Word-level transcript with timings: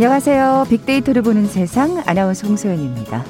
안녕하세요. 0.00 0.64
빅데이터를 0.70 1.20
보는 1.20 1.46
세상 1.46 2.02
아나운서 2.06 2.48
홍소연입니다. 2.48 3.22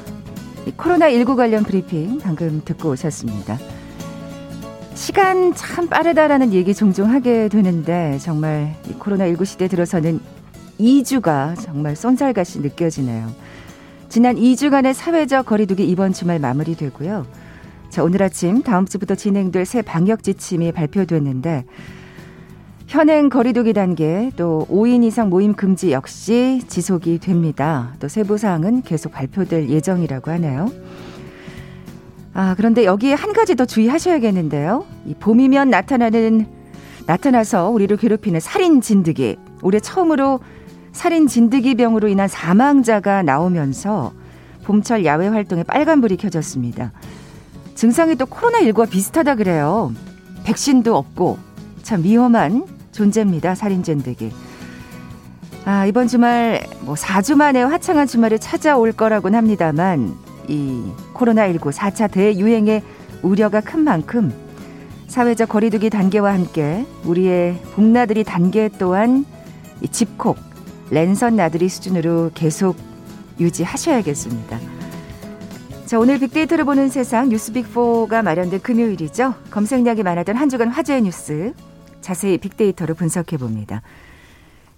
코로나19 0.76 1.34
관련 1.34 1.64
브리핑 1.64 2.20
방금 2.20 2.62
듣고 2.64 2.90
오셨습니다. 2.90 3.58
시간 4.94 5.52
참 5.56 5.88
빠르다라는 5.88 6.52
얘기 6.52 6.72
종종 6.72 7.10
하게 7.10 7.48
되는데 7.48 8.18
정말 8.20 8.76
코로나19 9.00 9.44
시대 9.46 9.66
들어서는 9.66 10.20
2주가 10.78 11.60
정말 11.60 11.96
쏜살같이 11.96 12.60
느껴지네요. 12.60 13.26
지난 14.08 14.36
2주간의 14.36 14.94
사회적 14.94 15.46
거리두기 15.46 15.84
이번 15.88 16.12
주말 16.12 16.38
마무리되고요. 16.38 17.26
자, 17.88 18.04
오늘 18.04 18.22
아침 18.22 18.62
다음 18.62 18.86
주부터 18.86 19.16
진행될 19.16 19.66
새 19.66 19.82
방역 19.82 20.22
지침이 20.22 20.70
발표됐는데 20.70 21.64
현행 22.90 23.28
거리두기 23.28 23.72
단계 23.72 24.32
또 24.34 24.66
5인 24.68 25.04
이상 25.04 25.30
모임 25.30 25.54
금지 25.54 25.92
역시 25.92 26.60
지속이 26.66 27.20
됩니다. 27.20 27.94
또 28.00 28.08
세부 28.08 28.36
사항은 28.36 28.82
계속 28.82 29.12
발표될 29.12 29.68
예정이라고 29.68 30.32
하네요. 30.32 30.68
아, 32.34 32.56
그런데 32.56 32.84
여기에 32.84 33.14
한 33.14 33.32
가지 33.32 33.54
더 33.54 33.64
주의하셔야겠는데요. 33.64 34.84
이 35.06 35.14
봄이면 35.14 35.70
나타나는 35.70 36.48
나타나서 37.06 37.68
우리를 37.70 37.96
괴롭히는 37.96 38.40
살인 38.40 38.80
진드기. 38.80 39.36
올해 39.62 39.78
처음으로 39.78 40.40
살인 40.90 41.28
진드기 41.28 41.76
병으로 41.76 42.08
인한 42.08 42.26
사망자가 42.26 43.22
나오면서 43.22 44.12
봄철 44.64 45.04
야외 45.04 45.28
활동에 45.28 45.62
빨간불이 45.62 46.16
켜졌습니다. 46.16 46.90
증상이 47.76 48.16
또 48.16 48.26
코로나19와 48.26 48.90
비슷하다 48.90 49.36
그래요. 49.36 49.92
백신도 50.42 50.96
없고 50.96 51.38
참 51.84 52.02
위험한 52.02 52.79
존재입니다. 52.92 53.54
살인젠득이. 53.54 54.32
아, 55.64 55.86
이번 55.86 56.08
주말 56.08 56.66
뭐 56.80 56.94
4주 56.94 57.36
만에 57.36 57.62
화창한 57.62 58.06
주말을 58.06 58.38
찾아올 58.38 58.92
거라고는 58.92 59.36
합니다만 59.36 60.14
이 60.48 60.82
코로나19 61.14 61.72
4차 61.72 62.10
대유행의 62.10 62.82
우려가 63.22 63.60
큰 63.60 63.80
만큼 63.80 64.32
사회적 65.06 65.48
거리두기 65.48 65.90
단계와 65.90 66.32
함께 66.32 66.86
우리의 67.04 67.60
봄나들이 67.74 68.24
단계 68.24 68.68
또한 68.78 69.24
이 69.82 69.88
집콕, 69.88 70.38
랜선 70.90 71.36
나들이 71.36 71.68
수준으로 71.68 72.30
계속 72.34 72.76
유지하셔야겠습니다. 73.38 74.58
자, 75.86 75.98
오늘 75.98 76.18
빅데이터를 76.20 76.64
보는 76.64 76.88
세상 76.88 77.28
뉴스 77.28 77.52
빅4가 77.52 78.22
마련된 78.22 78.60
금요일이죠. 78.60 79.34
검색량이 79.50 80.04
많았던 80.04 80.36
한 80.36 80.48
주간 80.48 80.68
화제의 80.68 81.02
뉴스 81.02 81.52
자세히 82.10 82.38
빅데이터로 82.38 82.94
분석해 82.94 83.36
봅니다. 83.36 83.82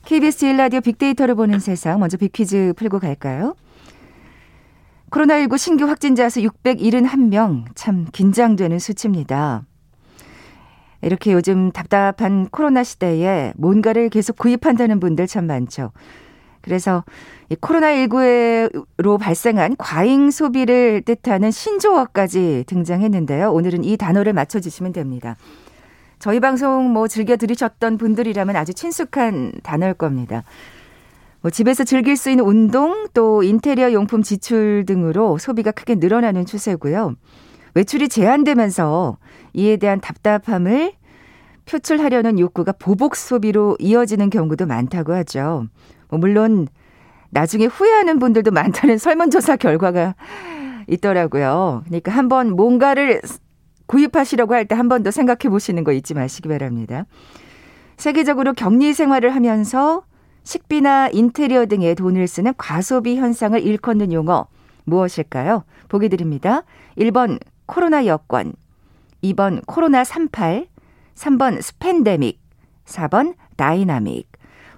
KBS 0.04 0.44
1라디오 0.46 0.84
빅데이터를 0.84 1.34
보는 1.34 1.60
세상 1.60 1.98
먼저 1.98 2.18
빅퀴즈 2.18 2.74
풀고 2.76 2.98
갈까요? 2.98 3.54
코로나19 5.10 5.56
신규 5.56 5.86
확진자 5.86 6.28
수 6.28 6.40
671명 6.40 7.64
참 7.74 8.06
긴장되는 8.12 8.78
수치입니다. 8.78 9.62
이렇게 11.00 11.32
요즘 11.32 11.72
답답한 11.72 12.48
코로나 12.50 12.84
시대에 12.84 13.54
뭔가를 13.56 14.10
계속 14.10 14.36
구입한다는 14.36 15.00
분들 15.00 15.26
참 15.26 15.46
많죠. 15.46 15.92
그래서 16.60 17.02
이 17.48 17.54
코로나19로 17.54 19.18
발생한 19.18 19.76
과잉 19.78 20.30
소비를 20.30 21.00
뜻하는 21.00 21.50
신조어까지 21.50 22.64
등장했는데요. 22.66 23.50
오늘은 23.52 23.84
이 23.84 23.96
단어를 23.96 24.34
맞춰주시면 24.34 24.92
됩니다. 24.92 25.36
저희 26.22 26.38
방송 26.38 26.92
뭐 26.92 27.08
즐겨 27.08 27.36
들으셨던 27.36 27.98
분들이라면 27.98 28.54
아주 28.54 28.72
친숙한 28.72 29.54
단어일 29.64 29.94
겁니다. 29.94 30.44
뭐 31.40 31.50
집에서 31.50 31.82
즐길 31.82 32.16
수 32.16 32.30
있는 32.30 32.44
운동 32.44 33.08
또 33.12 33.42
인테리어 33.42 33.92
용품 33.92 34.22
지출 34.22 34.84
등으로 34.86 35.38
소비가 35.38 35.72
크게 35.72 35.96
늘어나는 35.96 36.46
추세고요. 36.46 37.16
외출이 37.74 38.08
제한되면서 38.08 39.16
이에 39.52 39.76
대한 39.78 40.00
답답함을 40.00 40.92
표출하려는 41.66 42.38
욕구가 42.38 42.70
보복 42.78 43.16
소비로 43.16 43.76
이어지는 43.80 44.30
경우도 44.30 44.66
많다고 44.66 45.14
하죠. 45.14 45.66
뭐 46.08 46.20
물론 46.20 46.68
나중에 47.30 47.66
후회하는 47.66 48.20
분들도 48.20 48.52
많다는 48.52 48.98
설문조사 49.02 49.56
결과가 49.56 50.14
있더라고요. 50.86 51.82
그러니까 51.86 52.12
한번 52.12 52.54
뭔가를 52.54 53.22
구입하시려고 53.92 54.54
할 54.54 54.64
때 54.64 54.74
한 54.74 54.88
번 54.88 55.02
더 55.02 55.10
생각해 55.10 55.50
보시는 55.50 55.84
거 55.84 55.92
잊지 55.92 56.14
마시기 56.14 56.48
바랍니다. 56.48 57.04
세계적으로 57.98 58.54
격리 58.54 58.94
생활을 58.94 59.34
하면서 59.34 60.02
식비나 60.44 61.08
인테리어 61.12 61.66
등에 61.66 61.94
돈을 61.94 62.26
쓰는 62.26 62.54
과소비 62.56 63.16
현상을 63.16 63.60
일컫는 63.60 64.12
용어 64.12 64.46
무엇일까요? 64.84 65.64
보기 65.88 66.08
드립니다. 66.08 66.62
1번 66.96 67.38
코로나 67.66 68.06
여권, 68.06 68.54
2번 69.22 69.60
코로나 69.66 70.04
38, 70.04 70.66
3번 71.14 71.60
스팬데믹, 71.62 72.40
4번 72.86 73.34
다이나믹. 73.56 74.26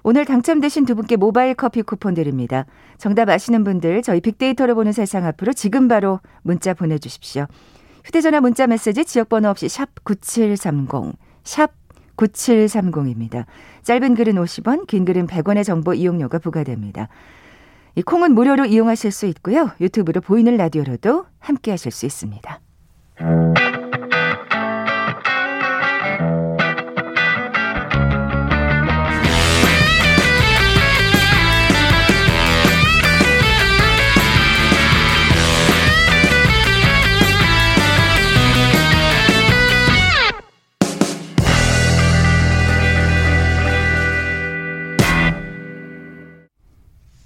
오늘 0.03 0.25
당첨되신 0.25 0.85
두 0.85 0.93
분께 0.93 1.15
모바일 1.15 1.55
커피 1.55 1.81
쿠폰 1.81 2.13
드립니다. 2.13 2.65
정답 2.99 3.29
아시는 3.29 3.63
분들 3.63 4.03
저희 4.03 4.21
빅데이터를 4.21 4.75
보는 4.75 4.91
세상 4.91 5.25
앞으로 5.25 5.53
지금 5.53 5.87
바로 5.87 6.19
문자 6.43 6.75
보내주십시오. 6.75 7.47
휴대전화 8.05 8.39
문자 8.39 8.67
메시지 8.67 9.03
지역번호 9.03 9.49
없이 9.49 9.67
샵 9.67 9.89
9730, 10.03 11.17
샵 11.43 11.71
9730입니다. 12.15 13.45
짧은 13.81 14.13
글은 14.13 14.35
50원, 14.35 14.85
긴 14.85 15.05
글은 15.05 15.25
100원의 15.25 15.63
정보 15.63 15.93
이용료가 15.93 16.37
부과됩니다. 16.37 17.09
이 17.95 18.03
콩은 18.03 18.33
무료로 18.33 18.65
이용하실 18.65 19.11
수 19.11 19.25
있고요. 19.25 19.71
유튜브로 19.81 20.21
보이는 20.21 20.55
라디오로도 20.55 21.25
함께 21.39 21.71
하실 21.71 21.91
수 21.91 22.05
있습니다. 22.05 22.59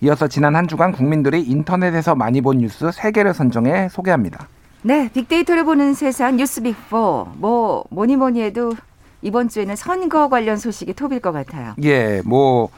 이어서 0.00 0.28
지난 0.28 0.56
한 0.56 0.68
주간 0.68 0.92
국민들이 0.92 1.42
인터넷에서 1.42 2.14
많이 2.14 2.40
본 2.40 2.58
뉴스 2.58 2.86
3개를 2.86 3.32
선정해 3.32 3.88
소개합니다. 3.88 4.48
네, 4.82 5.10
빅데이터를 5.12 5.64
보는 5.64 5.94
세상 5.94 6.36
뉴스 6.36 6.62
빅4. 6.62 7.28
뭐 7.38 7.84
뭐니 7.90 8.16
뭐니 8.16 8.42
해도 8.42 8.72
이번 9.22 9.48
주에는 9.48 9.74
선거 9.74 10.28
관련 10.28 10.56
소식이 10.56 10.94
톱일 10.94 11.20
것 11.20 11.32
같아요. 11.32 11.74
예, 11.82 12.22
뭐 12.24 12.68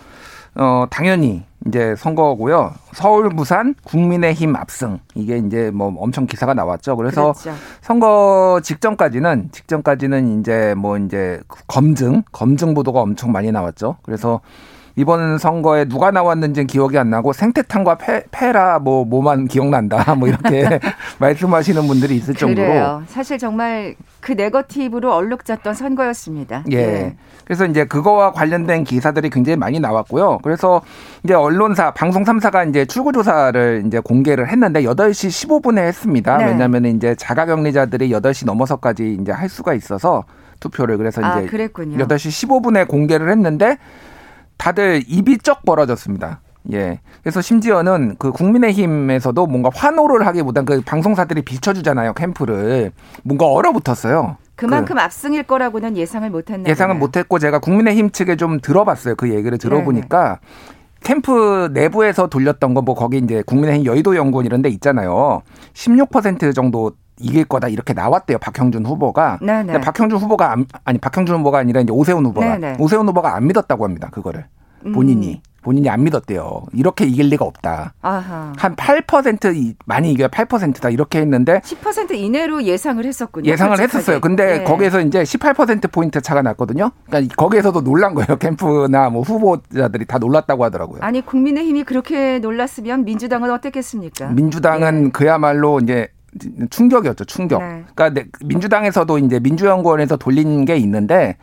어, 0.54 0.86
당연히 0.90 1.44
이제 1.66 1.94
선거고요. 1.96 2.72
서울, 2.92 3.28
부산, 3.30 3.74
국민의힘 3.84 4.56
압승. 4.56 5.00
이게 5.14 5.38
이제 5.38 5.70
뭐 5.72 5.92
엄청 5.98 6.26
기사가 6.26 6.54
나왔죠. 6.54 6.96
그래서 6.96 7.32
그렇죠. 7.32 7.52
선거 7.82 8.60
직전까지는 8.62 9.50
직전까지는 9.52 10.40
이제 10.40 10.74
뭐 10.76 10.96
이제 10.96 11.40
검증, 11.66 12.22
검증 12.32 12.74
보도가 12.74 13.00
엄청 13.00 13.32
많이 13.32 13.52
나왔죠. 13.52 13.96
그래서 14.02 14.40
이번 14.98 15.38
선거에 15.38 15.84
누가 15.84 16.10
나왔는지는 16.10 16.66
기억이 16.66 16.98
안 16.98 17.08
나고 17.08 17.32
생태탕과 17.32 17.98
페, 17.98 18.24
페라 18.32 18.80
뭐 18.80 19.04
뭐만 19.04 19.46
기억난다 19.46 20.14
뭐 20.18 20.26
이렇게 20.26 20.80
말씀하시는 21.20 21.86
분들이 21.86 22.16
있을 22.16 22.34
정도로 22.34 22.66
그래요. 22.66 23.02
사실 23.06 23.38
정말 23.38 23.94
그 24.18 24.32
네거티브로 24.32 25.14
얼룩졌던 25.14 25.74
선거였습니다. 25.74 26.64
예. 26.72 26.76
네. 26.86 27.16
그래서 27.44 27.64
이제 27.64 27.84
그거와 27.84 28.32
관련된 28.32 28.82
기사들이 28.82 29.30
굉장히 29.30 29.56
많이 29.56 29.78
나왔고요. 29.78 30.38
그래서 30.42 30.82
이제 31.22 31.32
언론사 31.32 31.92
방송 31.92 32.24
3사가 32.24 32.68
이제 32.68 32.84
출구 32.84 33.12
조사를 33.12 33.84
이제 33.86 34.00
공개를 34.00 34.48
했는데 34.48 34.82
8시 34.82 35.48
15분에 35.62 35.78
했습니다. 35.78 36.38
네. 36.38 36.46
왜냐하면 36.46 36.86
이제 36.86 37.14
자가격리자들이 37.14 38.10
8시 38.10 38.46
넘어서까지 38.46 39.16
이제 39.20 39.30
할 39.30 39.48
수가 39.48 39.74
있어서 39.74 40.24
투표를 40.60 40.98
그래서 40.98 41.22
아, 41.24 41.38
이제 41.38 41.48
그랬군요. 41.48 42.04
8시 42.04 42.48
15분에 42.48 42.88
공개를 42.88 43.30
했는데 43.30 43.78
다들 44.58 45.02
입이 45.06 45.38
쩍 45.38 45.64
벌어졌습니다. 45.64 46.40
예. 46.72 47.00
그래서 47.22 47.40
심지어는 47.40 48.16
그 48.18 48.30
국민의힘에서도 48.32 49.46
뭔가 49.46 49.70
환호를 49.74 50.26
하기보단 50.26 50.66
그 50.66 50.82
방송사들이 50.82 51.42
비춰주잖아요 51.42 52.12
캠프를 52.12 52.92
뭔가 53.22 53.46
얼어붙었어요. 53.46 54.36
그만큼 54.54 54.96
그 54.96 55.00
압승일 55.00 55.44
거라고는 55.44 55.96
예상을 55.96 56.28
못했나 56.30 56.68
예상을 56.68 56.94
못했고 56.96 57.38
제가 57.38 57.60
국민의힘 57.60 58.10
측에 58.10 58.36
좀 58.36 58.60
들어봤어요. 58.60 59.14
그 59.14 59.32
얘기를 59.32 59.56
들어보니까 59.56 60.24
네네. 60.24 60.78
캠프 61.04 61.70
내부에서 61.72 62.26
돌렸던 62.26 62.74
거 62.74 62.82
뭐 62.82 62.94
거기 62.96 63.18
이제 63.18 63.42
국민의힘 63.46 63.86
여의도 63.86 64.16
연구원 64.16 64.44
이런 64.44 64.60
데 64.62 64.68
있잖아요. 64.68 65.42
16% 65.74 66.54
정도 66.54 66.92
이길 67.20 67.44
거다 67.44 67.68
이렇게 67.68 67.92
나왔대요. 67.92 68.38
박형준 68.38 68.86
후보가. 68.86 69.38
네네. 69.42 69.80
박형준 69.80 70.18
후보가 70.18 70.56
아니 70.84 70.98
박형준 70.98 71.36
후보가 71.40 71.58
아니라 71.58 71.80
이제 71.80 71.92
오세훈 71.92 72.24
후보가 72.26 72.58
네네. 72.58 72.76
오세훈 72.78 73.08
후보가 73.08 73.34
안 73.34 73.46
믿었다고 73.46 73.84
합니다. 73.84 74.08
그거를 74.10 74.46
본인이. 74.94 75.34
음. 75.44 75.48
본인이 75.60 75.90
안 75.90 76.04
믿었대요. 76.04 76.62
이렇게 76.72 77.04
이길 77.04 77.26
리가 77.28 77.44
없다. 77.44 77.92
아하. 78.00 78.52
한8% 78.56 79.74
많이 79.86 80.12
이겨야 80.12 80.28
8%다 80.28 80.88
이렇게 80.88 81.20
했는데 81.20 81.60
10% 81.60 82.12
이내로 82.12 82.62
예상을 82.62 83.04
했었군요. 83.04 83.50
예상을 83.50 83.76
솔직하게. 83.76 83.98
했었어요. 83.98 84.20
근데 84.20 84.58
네. 84.58 84.64
거기에서 84.64 85.00
이제 85.00 85.22
18% 85.22 85.90
포인트 85.92 86.20
차가 86.20 86.42
났거든요. 86.42 86.90
그러니까 87.06 87.34
거기에서도 87.34 87.82
놀란 87.82 88.14
거예요. 88.14 88.36
캠프나 88.38 89.10
뭐 89.10 89.22
후보자들이 89.22 90.06
다 90.06 90.18
놀랐다고 90.18 90.64
하더라고요. 90.64 91.00
아니 91.02 91.20
국민의힘이 91.20 91.84
그렇게 91.84 92.38
놀랐으면 92.38 93.04
민주당은 93.04 93.50
어땠겠습니까? 93.50 94.28
민주당은 94.28 95.04
네. 95.04 95.10
그야말로 95.10 95.80
이제 95.80 96.08
충격이었죠. 96.70 97.24
충격. 97.24 97.62
네. 97.62 97.84
그러니까 97.94 98.24
민주당에서도 98.44 99.18
이제 99.18 99.40
민주연구원에서 99.40 100.16
돌린 100.16 100.64
게 100.64 100.76
있는데 100.76 101.36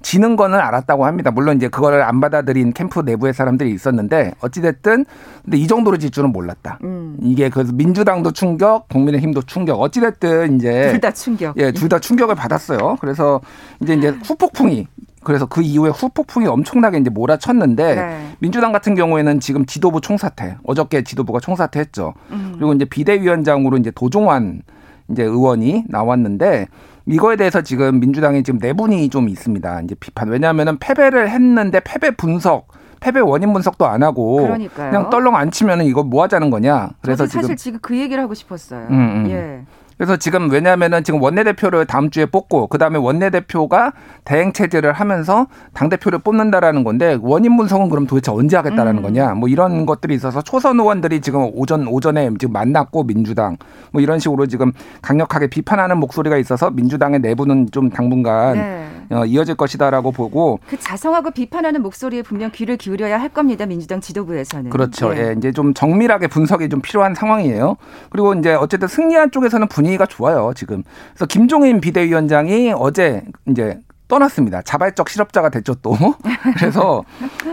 지는 0.00 0.36
거는 0.36 0.58
알았다고 0.60 1.06
합니다. 1.06 1.32
물론 1.32 1.56
이제 1.56 1.66
그거를 1.68 2.02
안 2.02 2.20
받아들인 2.20 2.72
캠프 2.72 3.00
내부의 3.00 3.34
사람들이 3.34 3.72
있었는데 3.72 4.32
어찌됐든 4.40 5.04
근데 5.42 5.56
이 5.56 5.66
정도로 5.66 5.98
질 5.98 6.10
줄은 6.10 6.30
몰랐다. 6.30 6.78
음. 6.84 7.16
이게 7.20 7.48
그래서 7.48 7.72
민주당도 7.72 8.30
충격, 8.30 8.88
국민의힘도 8.88 9.42
충격. 9.42 9.80
어찌됐든 9.80 10.56
이제 10.56 10.90
둘 10.92 11.00
다 11.00 11.10
충격. 11.10 11.56
예, 11.56 11.72
둘 11.72 11.88
다 11.88 11.98
충격을 11.98 12.36
받았어요. 12.36 12.96
그래서 13.00 13.40
이제 13.82 13.94
이제 13.94 14.08
후폭풍이 14.24 14.86
그래서 15.28 15.44
그 15.44 15.60
이후에 15.60 15.90
후폭풍이 15.90 16.46
엄청나게 16.46 16.96
이제 16.96 17.10
몰아쳤는데 17.10 17.94
네. 17.94 18.28
민주당 18.38 18.72
같은 18.72 18.94
경우에는 18.94 19.40
지금 19.40 19.66
지도부 19.66 20.00
총사퇴 20.00 20.56
어저께 20.64 21.04
지도부가 21.04 21.38
총사퇴했죠. 21.38 22.14
음. 22.30 22.52
그리고 22.54 22.72
이제 22.72 22.86
비대위원장으로 22.86 23.76
이제 23.76 23.90
도종환 23.90 24.62
이제 25.10 25.22
의원이 25.22 25.84
나왔는데 25.86 26.68
이거에 27.04 27.36
대해서 27.36 27.60
지금 27.60 28.00
민주당이 28.00 28.42
지금 28.42 28.58
내분이 28.58 29.10
좀 29.10 29.28
있습니다. 29.28 29.82
이제 29.82 29.94
비판. 29.96 30.30
왜냐하면은 30.30 30.78
패배를 30.78 31.28
했는데 31.28 31.80
패배 31.84 32.10
분석 32.10 32.68
패배 32.98 33.20
원인 33.20 33.52
분석도 33.52 33.84
안 33.84 34.02
하고 34.02 34.36
그러니까요. 34.36 34.90
그냥 34.90 35.10
떨렁 35.10 35.36
안 35.36 35.50
치면은 35.50 35.84
이거 35.84 36.02
뭐 36.04 36.22
하자는 36.22 36.48
거냐. 36.48 36.92
그래서 37.02 37.26
사실 37.26 37.42
지금, 37.42 37.56
지금 37.56 37.78
그 37.82 37.98
얘기를 37.98 38.22
하고 38.22 38.32
싶었어요. 38.32 38.86
음, 38.88 39.26
음. 39.26 39.30
예. 39.30 39.60
그래서 39.98 40.16
지금 40.16 40.48
왜냐하면은 40.50 41.02
지금 41.02 41.20
원내대표를 41.20 41.84
다음 41.86 42.08
주에 42.10 42.24
뽑고 42.24 42.68
그다음에 42.68 42.98
원내대표가 42.98 43.92
대행 44.24 44.52
체제를 44.52 44.92
하면서 44.92 45.48
당 45.74 45.88
대표를 45.88 46.20
뽑는다라는 46.20 46.84
건데 46.84 47.18
원인 47.20 47.56
분석은 47.56 47.90
그럼 47.90 48.06
도대체 48.06 48.30
언제 48.30 48.56
하겠다라는 48.56 48.98
음. 48.98 49.02
거냐 49.02 49.34
뭐 49.34 49.48
이런 49.48 49.86
것들이 49.86 50.14
있어서 50.14 50.40
초선 50.40 50.78
의원들이 50.78 51.20
지금 51.20 51.50
오전 51.52 51.88
오전에 51.88 52.30
지금 52.38 52.52
만났고 52.52 53.04
민주당 53.04 53.56
뭐 53.90 54.00
이런 54.00 54.20
식으로 54.20 54.46
지금 54.46 54.72
강력하게 55.02 55.48
비판하는 55.48 55.98
목소리가 55.98 56.38
있어서 56.38 56.70
민주당의 56.70 57.18
내부는 57.20 57.68
좀 57.72 57.90
당분간 57.90 58.54
네. 58.54 58.86
어, 59.10 59.24
이어질 59.24 59.56
것이다라고 59.56 60.12
보고 60.12 60.60
그 60.68 60.78
자성하고 60.78 61.32
비판하는 61.32 61.82
목소리에 61.82 62.22
분명 62.22 62.50
귀를 62.52 62.76
기울여야 62.76 63.20
할 63.20 63.28
겁니다 63.28 63.66
민주당 63.66 64.00
지도부에서는 64.00 64.70
그렇죠 64.70 65.14
예. 65.16 65.28
예 65.28 65.34
이제 65.36 65.52
좀 65.52 65.74
정밀하게 65.74 66.28
분석이 66.28 66.68
좀 66.68 66.80
필요한 66.80 67.14
상황이에요 67.14 67.76
그리고 68.10 68.34
이제 68.34 68.54
어쨌든 68.54 68.86
승리한 68.88 69.32
쪽에서는 69.32 69.66
분위 69.68 69.88
분위기가 69.88 70.06
좋아요, 70.06 70.52
지금. 70.54 70.82
그래서 71.10 71.26
김종인 71.26 71.80
비대위원장이 71.80 72.72
어제 72.76 73.22
이제 73.48 73.80
떠났습니다. 74.08 74.62
자발적 74.62 75.08
실업자가 75.08 75.50
됐죠 75.50 75.74
또. 75.76 75.96
그래서 76.56 77.04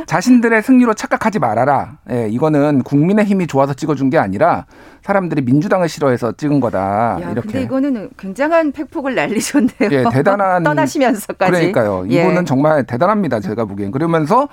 자신들의 0.08 0.64
승리로 0.64 0.94
착각하지 0.94 1.40
말아라. 1.40 1.98
예, 2.10 2.28
이거는 2.30 2.84
국민의 2.84 3.26
힘이 3.26 3.46
좋아서 3.46 3.74
찍어준 3.74 4.10
게 4.10 4.18
아니라 4.18 4.66
사람들이 5.04 5.42
민주당을 5.42 5.90
싫어해서 5.90 6.32
찍은 6.32 6.62
거다. 6.62 7.20
야, 7.22 7.30
이렇게. 7.32 7.42
근데 7.42 7.62
이거는 7.62 8.10
굉장한 8.18 8.72
팩폭을 8.72 9.14
날리셨네요. 9.14 9.90
예, 9.92 10.04
대단한 10.12 10.64
떠나시면서까지. 10.64 11.52
그러니까요. 11.52 12.06
예. 12.10 12.22
이거는 12.24 12.46
정말 12.46 12.86
대단합니다. 12.86 13.42
제가 13.42 13.66
보기엔. 13.66 13.92
그러면서 13.92 14.48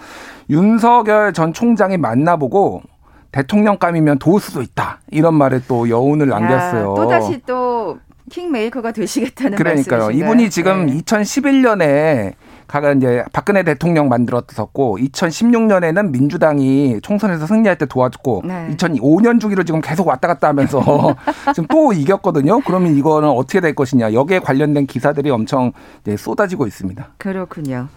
윤석열 0.51 1.33
전 1.33 1.53
총장이 1.53 1.97
만나보고 1.97 2.83
대통령감이면 3.31 4.19
도울 4.19 4.41
수도 4.41 4.61
있다. 4.61 5.01
이런 5.11 5.35
말에 5.35 5.61
또 5.67 5.89
여운을 5.89 6.29
남겼어요. 6.29 6.95
또 6.97 7.09
다시 7.09 7.41
또 7.47 7.99
킹메이커가 8.33 8.93
되시겠다는 8.93 9.59
그러니까요. 9.59 10.01
말씀이신가요? 10.01 10.11
이분이 10.11 10.51
지금 10.51 10.87
네. 10.87 10.99
2011년에 10.99 12.33
가가 12.67 12.93
이제 12.93 13.23
박근혜 13.33 13.63
대통령 13.63 14.09
만들었었고 14.09 14.97
2016년에는 14.99 16.11
민주당이 16.11 17.01
총선에서 17.03 17.47
승리할 17.47 17.77
때 17.77 17.85
도와줬고 17.85 18.43
네. 18.47 18.69
2005년 18.75 19.39
주기로 19.39 19.65
지금 19.65 19.83
계속 19.83 20.07
왔다 20.07 20.29
갔다 20.29 20.49
하면서 20.49 20.81
지금 21.55 21.67
또 21.69 21.93
이겼거든요. 21.93 22.61
그러면 22.61 22.97
이거는 22.97 23.29
어떻게 23.29 23.61
될 23.61 23.75
것이냐. 23.75 24.15
여기에 24.15 24.39
관련된 24.39 24.87
기사들이 24.87 25.29
엄청 25.29 25.73
쏟아지고 26.17 26.67
있습니다. 26.67 27.15
그렇군요. 27.19 27.89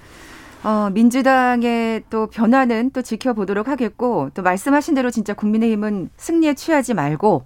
어, 0.66 0.90
민주당의 0.92 2.04
또 2.10 2.28
변화는 2.28 2.90
또 2.92 3.02
지켜보도록 3.02 3.70
하겠고 3.70 4.32
또 4.34 4.42
말씀하신 4.42 4.96
대로 4.96 5.12
진짜 5.12 5.34
국민의힘은 5.34 6.10
승리에 6.18 6.56
취하지 6.56 6.96
말고 6.96 7.44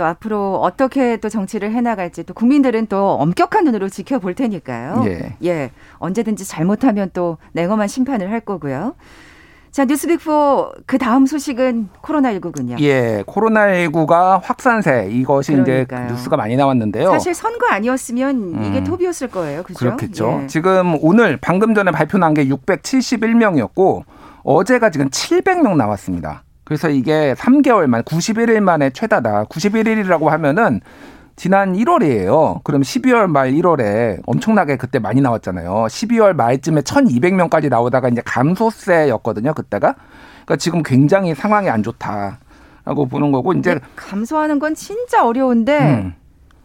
또 0.00 0.06
앞으로 0.06 0.58
어떻게 0.62 1.18
또 1.18 1.28
정치를 1.28 1.72
해나갈지 1.72 2.24
또 2.24 2.32
국민들은 2.32 2.86
또 2.86 3.10
엄격한 3.20 3.64
눈으로 3.64 3.90
지켜볼 3.90 4.34
테니까요. 4.34 5.04
예. 5.06 5.36
예. 5.44 5.70
언제든지 5.98 6.48
잘못하면 6.48 7.10
또 7.12 7.36
냉엄한 7.52 7.86
심판을 7.86 8.30
할 8.30 8.40
거고요. 8.40 8.94
자, 9.70 9.84
뉴스빅4 9.84 10.84
그 10.86 10.96
다음 10.96 11.26
소식은 11.26 11.90
코로나19군요. 12.02 12.80
예, 12.80 13.22
코로나19가 13.26 14.40
확산세 14.42 15.10
이것이 15.12 15.52
그러니까요. 15.52 16.06
이제 16.06 16.14
뉴스가 16.14 16.38
많이 16.38 16.56
나왔는데요. 16.56 17.10
사실 17.10 17.34
선거 17.34 17.66
아니었으면 17.68 18.64
이게 18.64 18.78
음. 18.78 18.84
톱이었을 18.84 19.28
거예요. 19.28 19.62
그죠? 19.64 19.78
그렇겠죠. 19.80 20.40
예. 20.44 20.46
지금 20.46 20.96
오늘 21.02 21.36
방금 21.36 21.74
전에 21.74 21.90
발표 21.90 22.16
난 22.16 22.32
게 22.32 22.46
671명이었고 22.48 24.04
어제가 24.44 24.88
지금 24.88 25.10
700명 25.10 25.76
나왔습니다. 25.76 26.42
그래서 26.70 26.88
이게 26.88 27.34
3개월 27.34 27.88
만 27.88 28.04
91일 28.04 28.60
만에 28.60 28.90
최다다. 28.90 29.46
91일이라고 29.46 30.26
하면은 30.26 30.80
지난 31.34 31.74
1월이에요. 31.74 32.62
그럼 32.62 32.82
12월 32.82 33.26
말 33.26 33.50
1월에 33.50 34.20
엄청나게 34.24 34.76
그때 34.76 35.00
많이 35.00 35.20
나왔잖아요. 35.20 35.86
12월 35.90 36.32
말쯤에 36.34 36.82
1,200명까지 36.82 37.70
나오다가 37.70 38.08
이제 38.08 38.22
감소세였거든요. 38.24 39.52
그때가. 39.52 39.96
그러니까 40.44 40.56
지금 40.58 40.84
굉장히 40.84 41.34
상황이 41.34 41.68
안 41.68 41.82
좋다라고 41.82 43.08
보는 43.10 43.32
거고 43.32 43.52
이제 43.54 43.80
감소하는 43.96 44.60
건 44.60 44.76
진짜 44.76 45.26
어려운데 45.26 45.80
음. 45.80 46.14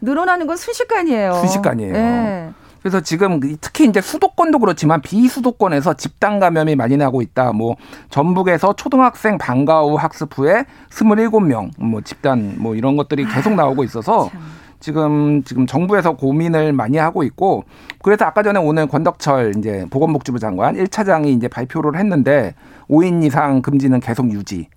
늘어나는 0.00 0.46
건 0.46 0.56
순식간이에요. 0.56 1.32
순식간이에요. 1.32 1.92
네. 1.92 2.52
그래서 2.86 3.00
지금 3.00 3.40
특히 3.60 3.88
이제 3.88 4.00
수도권도 4.00 4.60
그렇지만 4.60 5.02
비수도권에서 5.02 5.94
집단 5.94 6.38
감염이 6.38 6.76
많이 6.76 6.96
나고 6.96 7.20
있다. 7.20 7.50
뭐 7.50 7.74
전북에서 8.10 8.74
초등학생 8.74 9.38
방과 9.38 9.80
후 9.80 9.96
학습 9.96 10.38
후에 10.38 10.66
27명 10.90 11.70
뭐 11.80 12.00
집단 12.02 12.54
뭐 12.58 12.76
이런 12.76 12.96
것들이 12.96 13.24
계속 13.24 13.56
나오고 13.56 13.82
있어서 13.82 14.30
아, 14.32 14.38
지금 14.78 15.42
지금 15.42 15.66
정부에서 15.66 16.12
고민을 16.12 16.74
많이 16.74 16.96
하고 16.96 17.24
있고 17.24 17.64
그래서 18.04 18.24
아까 18.24 18.44
전에 18.44 18.60
오늘 18.60 18.86
권덕철 18.86 19.54
이제 19.58 19.84
보건복지부 19.90 20.38
장관 20.38 20.76
1차장이 20.76 21.36
이제 21.36 21.48
발표를 21.48 21.98
했는데 21.98 22.54
5인 22.88 23.24
이상 23.24 23.62
금지는 23.62 23.98
계속 23.98 24.30
유지. 24.30 24.68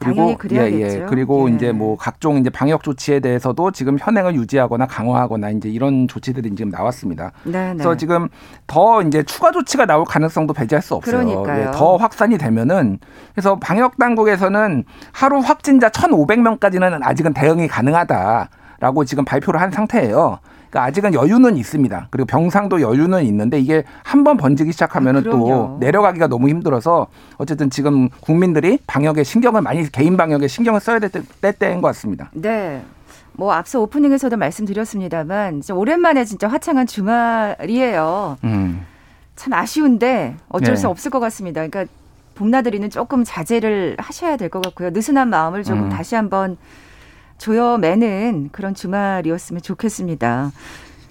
그리고 0.00 0.34
예, 0.52 0.72
예. 0.72 1.04
그리고 1.06 1.48
예. 1.50 1.54
이제 1.54 1.72
뭐 1.72 1.96
각종 1.96 2.38
이제 2.38 2.48
방역 2.48 2.82
조치에 2.82 3.20
대해서도 3.20 3.70
지금 3.70 3.98
현행을 4.00 4.34
유지하거나 4.34 4.86
강화하거나 4.86 5.50
이제 5.50 5.68
이런 5.68 6.08
조치들이 6.08 6.54
지금 6.54 6.70
나왔습니다. 6.70 7.32
네, 7.44 7.72
그래서 7.74 7.90
네. 7.90 7.96
지금 7.98 8.28
더 8.66 9.02
이제 9.02 9.22
추가 9.22 9.52
조치가 9.52 9.84
나올 9.84 10.04
가능성도 10.04 10.54
배제할 10.54 10.82
수 10.82 10.94
없어요. 10.94 11.44
예, 11.48 11.70
더 11.72 11.96
확산이 11.96 12.38
되면은 12.38 12.98
그래서 13.34 13.58
방역 13.60 13.98
당국에서는 13.98 14.84
하루 15.12 15.38
확진자 15.38 15.90
1,500명까지는 15.90 17.00
아직은 17.02 17.34
대응이 17.34 17.68
가능하다. 17.68 18.48
라고 18.80 19.04
지금 19.04 19.26
발표를 19.26 19.60
한 19.60 19.70
상태예요. 19.70 20.38
그러니까 20.70 20.84
아직은 20.84 21.14
여유는 21.14 21.56
있습니다. 21.56 22.06
그리고 22.10 22.26
병상도 22.26 22.80
여유는 22.80 23.24
있는데 23.24 23.58
이게 23.58 23.84
한 24.04 24.20
번 24.24 24.36
번지기 24.36 24.72
시작하면은 24.72 25.20
아, 25.26 25.30
또 25.30 25.76
내려가기가 25.80 26.26
너무 26.28 26.48
힘들어서 26.48 27.06
어쨌든 27.38 27.70
지금 27.70 28.08
국민들이 28.20 28.78
방역에 28.86 29.24
신경을 29.24 29.62
많이 29.62 29.90
개인 29.90 30.16
방역에 30.16 30.46
신경을 30.46 30.78
써야 30.80 30.98
될 30.98 31.10
때, 31.10 31.22
때인 31.52 31.80
것 31.80 31.88
같습니다. 31.88 32.30
네. 32.32 32.82
뭐 33.32 33.52
앞서 33.52 33.80
오프닝에서도 33.80 34.36
말씀드렸습니다만 34.36 35.62
오랜만에 35.72 36.24
진짜 36.26 36.46
화창한 36.48 36.86
주말이에요. 36.86 38.36
음. 38.44 38.84
참 39.36 39.54
아쉬운데 39.54 40.36
어쩔 40.50 40.74
네. 40.74 40.80
수 40.80 40.88
없을 40.88 41.10
것 41.10 41.18
같습니다. 41.20 41.66
그러니까 41.66 41.90
봄나들이는 42.34 42.90
조금 42.90 43.24
자제를 43.24 43.96
하셔야 43.98 44.36
될 44.36 44.50
것 44.50 44.62
같고요. 44.62 44.90
느슨한 44.90 45.28
마음을 45.30 45.64
조금 45.64 45.84
음. 45.84 45.88
다시 45.88 46.14
한번 46.14 46.58
조여매는 47.40 48.50
그런 48.52 48.74
주말이었으면 48.74 49.62
좋겠습니다. 49.62 50.52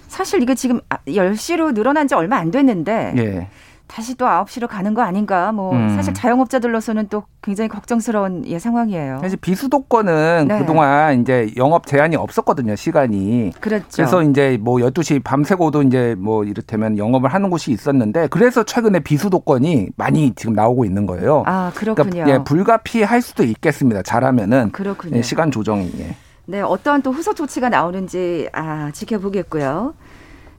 사실 0.08 0.42
이게 0.42 0.54
지금 0.54 0.80
10시로 1.06 1.68
아, 1.68 1.72
늘어난 1.72 2.08
지 2.08 2.14
얼마 2.14 2.36
안 2.36 2.50
됐는데 2.50 3.14
예. 3.18 3.48
다시 3.90 4.14
또 4.14 4.24
9시로 4.24 4.68
가는 4.68 4.94
거 4.94 5.02
아닌가. 5.02 5.50
뭐 5.50 5.72
음. 5.72 5.96
사실 5.96 6.14
자영업자들로서는 6.14 7.08
또 7.08 7.24
굉장히 7.42 7.68
걱정스러운 7.68 8.44
예 8.46 8.58
상황이에요. 8.58 9.18
사실 9.20 9.36
비수도권은 9.38 10.46
네. 10.48 10.58
그동안 10.60 11.20
이제 11.20 11.50
영업 11.56 11.86
제한이 11.86 12.14
없었거든요, 12.14 12.76
시간이. 12.76 13.52
그렇죠. 13.60 13.86
그래서 13.92 14.22
이제 14.22 14.58
뭐 14.60 14.76
12시 14.76 15.22
밤새고도 15.24 15.82
이제 15.82 16.14
뭐 16.18 16.44
이를테면 16.44 16.98
영업을 16.98 17.34
하는 17.34 17.50
곳이 17.50 17.72
있었는데 17.72 18.28
그래서 18.28 18.62
최근에 18.62 19.00
비수도권이 19.00 19.88
많이 19.96 20.32
지금 20.36 20.54
나오고 20.54 20.84
있는 20.84 21.06
거예요. 21.06 21.42
아, 21.46 21.72
그렇군요. 21.74 22.10
그러니까 22.10 22.32
예, 22.32 22.44
불가피할 22.44 23.20
수도 23.20 23.42
있겠습니다. 23.42 24.02
잘하면은. 24.02 24.70
그렇군요. 24.70 25.16
예, 25.16 25.22
시간 25.22 25.50
조정이. 25.50 25.90
예. 25.98 26.14
네, 26.46 26.60
어떠한 26.60 27.02
또 27.02 27.12
후속 27.12 27.36
조치가 27.36 27.68
나오는지 27.68 28.48
아, 28.52 28.90
지켜보겠고요. 28.92 29.94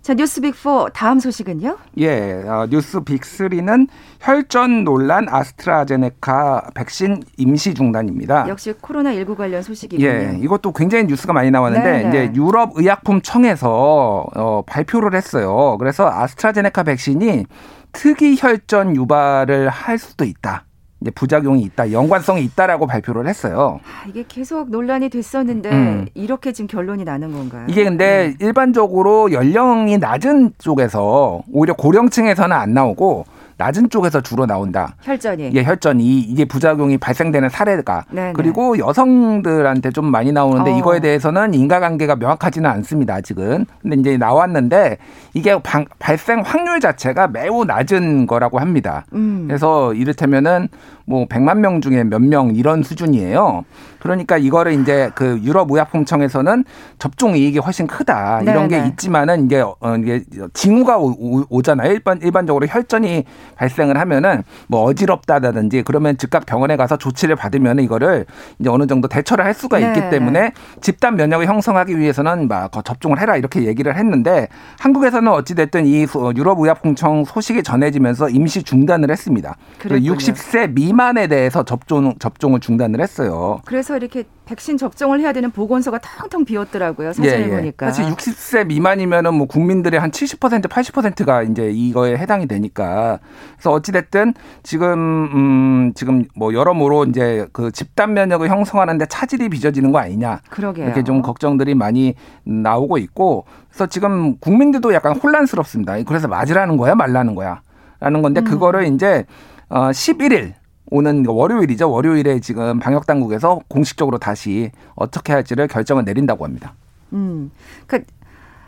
자, 0.01 0.15
뉴스 0.15 0.41
빅4 0.41 0.91
다음 0.93 1.19
소식은요? 1.19 1.77
예, 1.99 2.43
어, 2.47 2.65
뉴스 2.69 3.01
빅3는 3.01 3.87
혈전 4.19 4.83
논란 4.83 5.27
아스트라제네카 5.29 6.71
백신 6.73 7.21
임시 7.37 7.75
중단입니다. 7.75 8.47
역시 8.47 8.73
코로나19 8.73 9.35
관련 9.35 9.61
소식이군요. 9.61 10.07
예, 10.07 10.37
이것도 10.41 10.73
굉장히 10.73 11.05
뉴스가 11.05 11.33
많이 11.33 11.51
나왔는데 11.51 11.91
네네. 11.91 12.09
이제 12.09 12.33
유럽 12.35 12.71
의약품 12.75 13.21
청에서 13.21 14.25
어, 14.35 14.63
발표를 14.65 15.13
했어요. 15.13 15.77
그래서 15.77 16.09
아스트라제네카 16.09 16.81
백신이 16.81 17.45
특이 17.91 18.37
혈전 18.39 18.95
유발을 18.95 19.69
할 19.69 19.99
수도 19.99 20.25
있다. 20.25 20.65
이제 21.01 21.09
부작용이 21.11 21.63
있다, 21.63 21.91
연관성이 21.91 22.43
있다라고 22.43 22.85
발표를 22.85 23.27
했어요. 23.27 23.79
아, 23.83 24.07
이게 24.07 24.23
계속 24.27 24.69
논란이 24.69 25.09
됐었는데 25.09 25.71
음. 25.71 26.07
이렇게 26.13 26.51
지금 26.51 26.67
결론이 26.67 27.03
나는 27.03 27.33
건가요? 27.33 27.65
이게 27.67 27.83
근데 27.83 28.27
음. 28.27 28.35
일반적으로 28.39 29.31
연령이 29.31 29.97
낮은 29.97 30.53
쪽에서 30.59 31.41
오히려 31.51 31.73
고령층에서는 31.73 32.55
안 32.55 32.73
나오고 32.73 33.25
낮은 33.61 33.89
쪽에서 33.91 34.21
주로 34.21 34.47
나온다. 34.47 34.95
혈전이. 35.03 35.51
예, 35.53 35.63
혈전이 35.63 36.19
이게 36.21 36.45
부작용이 36.45 36.97
발생되는 36.97 37.49
사례가 37.49 38.05
네네. 38.09 38.27
네. 38.27 38.33
그리고 38.33 38.79
여성들한테 38.79 39.91
좀 39.91 40.05
많이 40.05 40.31
나오는데 40.31 40.71
어. 40.71 40.77
이거에 40.77 40.99
대해서는 40.99 41.53
인과관계가 41.53 42.15
명확하지는 42.15 42.67
않습니다. 42.67 43.13
아직은. 43.15 43.67
근데 43.81 43.95
이제 43.97 44.17
나왔는데 44.17 44.97
이게 45.35 45.61
방, 45.61 45.85
발생 45.99 46.41
확률 46.43 46.79
자체가 46.79 47.27
매우 47.27 47.63
낮은 47.63 48.25
거라고 48.25 48.57
합니다. 48.59 49.05
음. 49.13 49.45
그래서 49.47 49.93
이를테면은 49.93 50.67
뭐 51.11 51.25
100만 51.25 51.57
명 51.59 51.81
중에 51.81 52.03
몇 52.05 52.21
명 52.21 52.55
이런 52.55 52.81
수준이에요. 52.83 53.65
그러니까 53.99 54.37
이거를 54.37 54.73
이제 54.81 55.11
그 55.13 55.39
유럽 55.43 55.69
의약품청에서는 55.69 56.63
접종 56.97 57.35
이익이 57.37 57.59
훨씬 57.59 57.85
크다 57.85 58.41
이런 58.41 58.67
네네. 58.67 58.83
게 58.83 58.87
있지만은 58.89 59.45
이게 59.45 59.61
어 59.61 59.95
이게 59.97 60.23
징후가 60.53 60.97
오, 60.97 61.61
잖아요 61.61 61.91
일반 61.91 62.19
일반적으로 62.21 62.65
혈전이 62.65 63.25
발생을 63.57 63.99
하면은 63.99 64.43
뭐 64.67 64.81
어지럽다든지 64.83 65.83
그러면 65.85 66.17
즉각 66.17 66.45
병원에 66.47 66.77
가서 66.77 66.97
조치를 66.97 67.35
받으면 67.35 67.79
이거를 67.79 68.25
이제 68.59 68.69
어느 68.69 68.87
정도 68.87 69.07
대처를 69.07 69.45
할 69.45 69.53
수가 69.53 69.77
있기 69.79 69.99
네. 69.99 70.09
때문에 70.09 70.53
집단 70.81 71.15
면역을 71.15 71.45
형성하기 71.45 71.99
위해서는 71.99 72.47
막 72.47 72.71
접종을 72.83 73.19
해라 73.19 73.35
이렇게 73.37 73.65
얘기를 73.65 73.95
했는데 73.95 74.47
한국에서는 74.79 75.31
어찌 75.31 75.53
됐든 75.53 75.85
이 75.85 76.07
유럽 76.35 76.59
의약품청 76.59 77.25
소식이 77.25 77.61
전해지면서 77.61 78.29
임시 78.29 78.63
중단을 78.63 79.11
했습니다. 79.11 79.57
그랬군요. 79.79 80.15
60세 80.15 80.73
미만 80.73 81.00
에 81.17 81.27
대해서 81.27 81.63
접종 81.63 82.17
접종을 82.19 82.59
중단을 82.59 83.01
했어요. 83.01 83.59
그래서 83.65 83.91
그래서 83.91 83.97
이렇게 83.97 84.23
백신 84.45 84.77
접종을 84.77 85.19
해야 85.19 85.33
되는 85.33 85.49
보건소가 85.51 85.99
텅텅 85.99 86.45
비었더라고요. 86.45 87.13
사진을 87.13 87.41
예, 87.41 87.45
예. 87.45 87.49
보니까. 87.49 87.91
사실 87.91 88.05
60세 88.05 88.67
미만이면은 88.67 89.33
뭐 89.33 89.47
국민들의 89.47 89.99
한 89.99 90.11
70% 90.11 90.67
80%가 90.67 91.43
이제 91.43 91.69
이거에 91.71 92.15
해당이 92.17 92.47
되니까. 92.47 93.19
그래서 93.55 93.71
어찌 93.71 93.91
됐든 93.91 94.33
지금 94.63 95.29
음 95.33 95.93
지금 95.95 96.25
뭐 96.35 96.53
여러모로 96.53 97.05
이제 97.05 97.47
그 97.53 97.71
집단 97.71 98.13
면역을 98.13 98.49
형성하는데 98.49 99.05
차질이 99.07 99.49
빚어지는 99.49 99.91
거 99.91 99.99
아니냐. 99.99 100.41
그러게요. 100.49 100.85
이렇게 100.85 101.03
좀 101.03 101.21
걱정들이 101.21 101.75
많이 101.75 102.15
나오고 102.43 102.97
있고. 102.99 103.45
그래서 103.69 103.87
지금 103.87 104.37
국민들도 104.37 104.93
약간 104.93 105.15
혼란스럽습니다. 105.17 106.03
그래서 106.03 106.27
맞으라는 106.27 106.77
거야, 106.77 106.93
말라는 106.95 107.35
거야. 107.35 107.61
라는 107.99 108.21
건데 108.21 108.41
음. 108.41 108.45
그거를 108.45 108.85
이제 108.85 109.25
어 109.69 109.89
11일 109.89 110.53
오는 110.91 111.25
월요일이죠. 111.25 111.89
월요일에 111.89 112.39
지금 112.41 112.77
방역 112.77 113.07
당국에서 113.07 113.61
공식적으로 113.67 114.19
다시 114.19 114.71
어떻게 114.93 115.33
할지를 115.33 115.67
결정을 115.67 116.03
내린다고 116.03 116.45
합니다. 116.45 116.75
음. 117.13 117.49
그, 117.87 118.03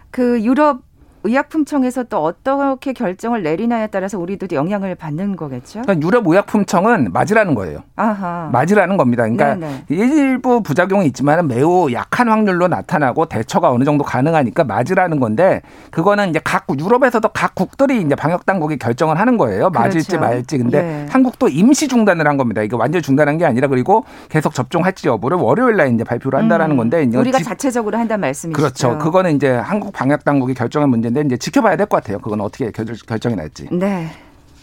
그 0.10 0.42
유럽 0.42 0.82
의약품청에서 1.24 2.04
또 2.04 2.24
어떻게 2.24 2.94
결정을 2.94 3.44
내리냐에 3.44 3.88
따라서 3.88 4.20
우리도 4.20 4.48
영향을 4.52 4.96
받는 4.96 5.36
거겠죠? 5.36 5.82
그러니까 5.84 6.06
유럽 6.06 6.28
의약품청은 6.28 7.12
맞으라는 7.14 7.56
거예요. 7.56 7.80
아하. 7.96 8.50
맞으라는 8.52 8.98
겁니다. 8.98 9.24
그러니까 9.24 9.56
네네. 9.56 9.86
일부 9.90 10.62
부작용이 10.62 11.06
있지만 11.08 11.48
매우 11.48 11.92
약한 11.94 12.28
확률로 12.30 12.68
나타나고 12.68 13.26
대처가 13.28 13.72
어느 13.72 13.84
정도 13.86 14.04
가능하니까 14.04 14.66
맞으라는 14.66 15.20
건데 15.20 15.62
그거는 15.92 16.30
이제 16.30 16.42
각 16.44 16.66
유럽에서도 16.78 17.28
각 17.30 17.56
국들이 17.56 18.02
이제 18.02 18.16
방역 18.16 18.46
당국이 18.46 18.78
결정을 18.78 19.20
하는 19.20 19.38
거예요. 19.38 19.70
맞을지 19.70 20.08
그렇죠. 20.08 20.20
말지. 20.20 20.58
근데 20.58 20.78
예. 20.78 21.06
한국도 21.10 21.48
임시 21.48 21.88
중단을 21.88 22.28
한 22.28 22.38
겁니다. 22.38 22.62
이게 22.62 22.76
완전 22.76 23.02
중단한 23.02 23.38
게 23.38 23.46
아니라 23.46 23.68
그리고 23.68 24.04
계속 24.30 24.54
접종할지 24.54 25.08
여부를 25.08 25.38
월요일 25.38 25.78
날 25.78 25.94
이제 25.94 26.04
발표를 26.04 26.40
한다라는 26.40 26.76
음. 26.76 26.78
건데 26.78 27.08
우리가 27.16 27.40
자체적으로 27.40 27.98
한다는 27.98 28.22
말씀이시죠. 28.22 28.62
그렇죠. 28.62 28.98
그거는 28.98 29.36
이제 29.36 29.50
한국 29.52 29.94
방역 29.94 30.26
당국이 30.26 30.54
결정한 30.54 30.90
문제 30.90 31.13
문제인데 31.14 31.36
이제 31.36 31.38
지켜봐야 31.38 31.76
될 31.76 31.86
것 31.88 31.98
같아요. 31.98 32.20
그건 32.20 32.42
어떻게 32.42 32.72
결정이 32.72 33.36
날지. 33.36 33.70
네. 33.72 34.10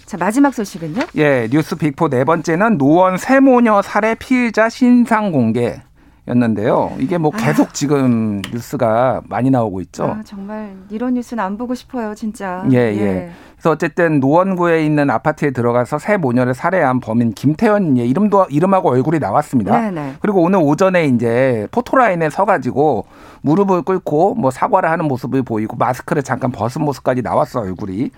자 0.07 0.17
마지막 0.17 0.53
소식은요? 0.53 1.03
예, 1.17 1.49
뉴스 1.51 1.77
Big 1.77 1.91
Four 1.91 2.09
네 2.09 2.25
번째는 2.25 2.79
노원 2.79 3.17
세모녀 3.17 3.81
살해 3.83 4.17
피의자 4.17 4.69
신상 4.69 5.31
공개. 5.31 5.81
였는데요. 6.29 6.93
이게 6.99 7.19
뭐 7.19 7.31
아. 7.35 7.37
계속 7.37 7.69
아. 7.69 7.73
지금 7.73 8.43
뉴스가 8.53 9.23
많이 9.29 9.51
나오고 9.51 9.81
있죠. 9.83 10.05
아, 10.05 10.23
정말 10.25 10.77
이런 10.91 11.15
뉴스는 11.15 11.43
안 11.43 11.57
보고 11.57 11.75
싶어요, 11.75 12.15
진짜. 12.15 12.65
예, 12.73 12.77
예. 12.77 13.01
예. 13.01 13.31
그래서 13.57 13.73
어쨌든 13.73 14.21
노원구에 14.21 14.85
있는 14.85 15.11
아파트에 15.11 15.51
들어가서 15.51 15.99
세 15.99 16.17
모녀를 16.17 16.55
살해한 16.55 17.01
범인 17.01 17.33
김태현 17.33 17.99
예, 17.99 18.07
이름도 18.07 18.47
이름하고 18.49 18.91
얼굴이 18.91 19.19
나왔습니다. 19.19 19.79
네네. 19.79 19.91
네. 19.91 20.15
그리고 20.21 20.43
오늘 20.43 20.61
오전에 20.63 21.07
이제 21.07 21.69
포토라인에 21.71 22.31
서가지고 22.31 23.05
무릎을 23.43 23.83
꿇고 23.83 24.35
뭐 24.37 24.51
사과를 24.51 24.91
하는 24.91 25.07
모습을 25.07 25.43
보이고 25.43 25.77
마스크를 25.77 26.23
잠깐 26.23 26.51
벗은 26.53 26.83
모습까지 26.85 27.23
나왔어 27.23 27.61
얼굴이. 27.61 28.11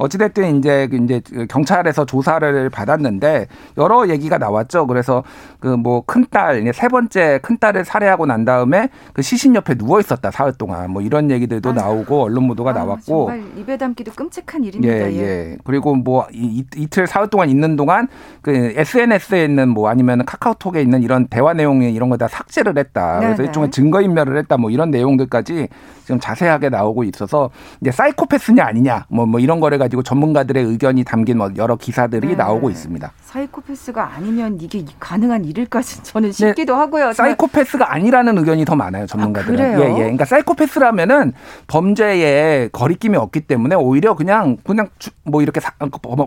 어찌됐든 0.00 0.58
이제 0.58 0.88
이제 0.92 1.20
경찰에서 1.48 2.04
조사를 2.06 2.70
받았는데 2.70 3.46
여러 3.78 4.08
얘기가 4.08 4.38
나왔죠. 4.38 4.86
그래서 4.86 5.22
그 5.58 5.76
뭐 5.80 6.02
큰딸 6.04 6.70
세 6.74 6.88
번째 6.88 7.38
큰 7.42 7.56
딸을 7.58 7.84
살해하고 7.84 8.26
난 8.26 8.44
다음에 8.44 8.88
그 9.14 9.22
시신 9.22 9.54
옆에 9.54 9.74
누워 9.76 9.98
있었다 10.00 10.30
사흘 10.30 10.52
동안 10.52 10.90
뭐 10.90 11.00
이런 11.02 11.30
얘기들도 11.30 11.70
아, 11.70 11.72
나오고 11.72 12.24
언론 12.24 12.48
보도가 12.48 12.70
아, 12.70 12.74
나왔고 12.74 13.30
정말 13.30 13.42
입에 13.56 13.76
담기도 13.76 14.12
끔찍한 14.12 14.64
일입니다. 14.64 15.10
예, 15.10 15.12
예. 15.12 15.20
예. 15.20 15.56
그리고 15.64 15.94
뭐 15.94 16.26
이, 16.32 16.64
이 16.76 16.86
틀 16.88 17.06
사흘 17.06 17.28
동안 17.28 17.48
있는 17.50 17.76
동안 17.76 18.08
그 18.42 18.50
SNS에 18.76 19.44
있는 19.44 19.68
뭐 19.68 19.88
아니면 19.88 20.24
카카오톡에 20.24 20.80
있는 20.82 21.02
이런 21.02 21.26
대화 21.28 21.52
내용이 21.54 21.92
이런 21.92 22.08
거 22.08 22.16
다 22.20 22.28
삭제를 22.28 22.76
했다. 22.76 23.20
그래서 23.20 23.36
네네. 23.38 23.46
일종의 23.46 23.70
증거 23.70 24.02
인멸을 24.02 24.36
했다. 24.38 24.56
뭐 24.58 24.70
이런 24.70 24.90
내용들까지 24.90 25.68
지금 26.04 26.20
자세하게 26.20 26.68
나오고 26.68 27.04
있어서 27.04 27.50
이제 27.80 27.90
사이코패스냐 27.90 28.62
아니냐 28.64 29.06
뭐뭐 29.08 29.26
뭐 29.26 29.40
이런 29.40 29.60
거를 29.60 29.78
가지고 29.78 29.89
전문가들의 30.02 30.64
의견이 30.64 31.04
담긴 31.04 31.38
뭐 31.38 31.50
여러 31.56 31.76
기사들이 31.76 32.28
네. 32.28 32.34
나오고 32.34 32.70
있습니다. 32.70 33.12
사이코패스가 33.22 34.12
아니면 34.14 34.58
이게 34.60 34.84
가능한 34.98 35.44
일일까지 35.44 36.02
저는 36.04 36.32
싶기도 36.32 36.72
네. 36.74 36.78
하고요. 36.78 37.12
사이코패스가 37.12 37.92
아니라는 37.92 38.38
의견이 38.38 38.64
더 38.64 38.76
많아요 38.76 39.06
전문가들은. 39.06 39.60
아, 39.60 39.80
예, 39.80 39.90
예. 39.90 39.94
그러니까 39.94 40.24
사이코패스라면은 40.24 41.32
범죄에 41.66 42.68
거리낌이 42.72 43.16
없기 43.16 43.42
때문에 43.42 43.74
오히려 43.76 44.14
그냥 44.14 44.56
그냥 44.64 44.88
뭐 45.24 45.42
이렇게 45.42 45.60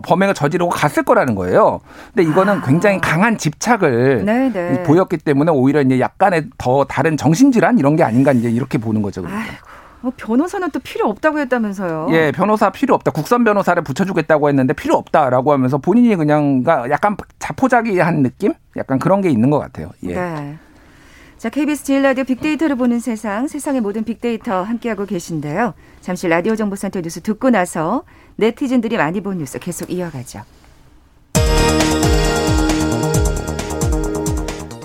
범행을 0.02 0.34
저지르고 0.34 0.70
갔을 0.70 1.02
거라는 1.02 1.34
거예요. 1.34 1.80
근데 2.14 2.28
이거는 2.30 2.58
아. 2.58 2.62
굉장히 2.62 3.00
강한 3.00 3.36
집착을 3.38 4.24
네네. 4.24 4.52
네. 4.52 4.82
보였기 4.84 5.18
때문에 5.18 5.50
오히려 5.50 5.82
이제 5.82 6.00
약간의 6.00 6.46
더 6.58 6.84
다른 6.84 7.16
정신질환 7.16 7.78
이런 7.78 7.96
게 7.96 8.02
아닌가 8.02 8.32
이제 8.32 8.50
이렇게 8.50 8.78
보는 8.78 9.02
거죠. 9.02 9.22
그러니까. 9.22 9.73
뭐 10.04 10.12
변호사는 10.18 10.70
또 10.70 10.78
필요 10.80 11.08
없다고 11.08 11.38
했다면서요? 11.40 12.08
예, 12.10 12.30
변호사 12.30 12.68
필요 12.68 12.94
없다. 12.94 13.10
국선 13.10 13.42
변호사를 13.42 13.82
붙여주겠다고 13.82 14.50
했는데 14.50 14.74
필요 14.74 14.96
없다라고 14.96 15.50
하면서 15.50 15.78
본인이 15.78 16.14
그냥 16.14 16.62
약간 16.90 17.16
자포자기한 17.38 18.22
느낌? 18.22 18.52
약간 18.76 18.98
그런 18.98 19.22
게 19.22 19.30
있는 19.30 19.48
것 19.48 19.58
같아요. 19.58 19.88
예. 20.02 20.14
네. 20.14 20.58
자, 21.38 21.48
KBS 21.48 21.84
제일 21.84 22.02
라디오 22.02 22.24
빅데이터를 22.24 22.76
보는 22.76 23.00
세상, 23.00 23.48
세상의 23.48 23.80
모든 23.80 24.04
빅데이터 24.04 24.62
함께하고 24.62 25.06
계신데요. 25.06 25.72
잠시 26.02 26.28
라디오 26.28 26.54
정보센터 26.54 27.00
뉴스 27.00 27.22
듣고 27.22 27.48
나서 27.48 28.04
네티즌들이 28.36 28.98
많이 28.98 29.22
본 29.22 29.38
뉴스 29.38 29.58
계속 29.58 29.90
이어가죠. 29.90 30.42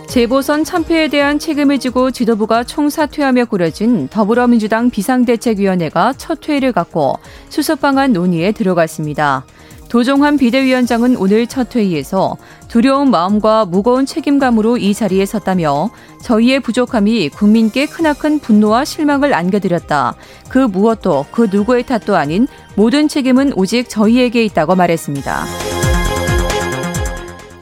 재보선 0.09 0.63
참패에 0.63 1.07
대한 1.07 1.37
책임을 1.37 1.77
지고 1.77 2.09
지도부가 2.09 2.63
총사퇴하며 2.63 3.45
꾸려진 3.45 4.07
더불어민주당 4.07 4.89
비상대책위원회가 4.89 6.13
첫 6.17 6.49
회의를 6.49 6.71
갖고 6.71 7.19
수습방안 7.49 8.13
논의에 8.13 8.51
들어갔습니다. 8.51 9.45
도종환 9.87 10.37
비대위원장은 10.37 11.15
오늘 11.15 11.45
첫 11.45 11.75
회의에서 11.75 12.37
두려운 12.67 13.11
마음과 13.11 13.65
무거운 13.65 14.07
책임감으로 14.07 14.77
이 14.77 14.95
자리에 14.95 15.27
섰다며 15.27 15.91
저희의 16.23 16.59
부족함이 16.61 17.29
국민께 17.29 17.85
크나큰 17.85 18.39
분노와 18.39 18.85
실망을 18.85 19.35
안겨드렸다. 19.35 20.15
그 20.49 20.57
무엇도 20.57 21.27
그 21.31 21.49
누구의 21.51 21.85
탓도 21.85 22.15
아닌 22.15 22.47
모든 22.75 23.07
책임은 23.07 23.53
오직 23.55 23.87
저희에게 23.89 24.43
있다고 24.43 24.73
말했습니다. 24.75 25.45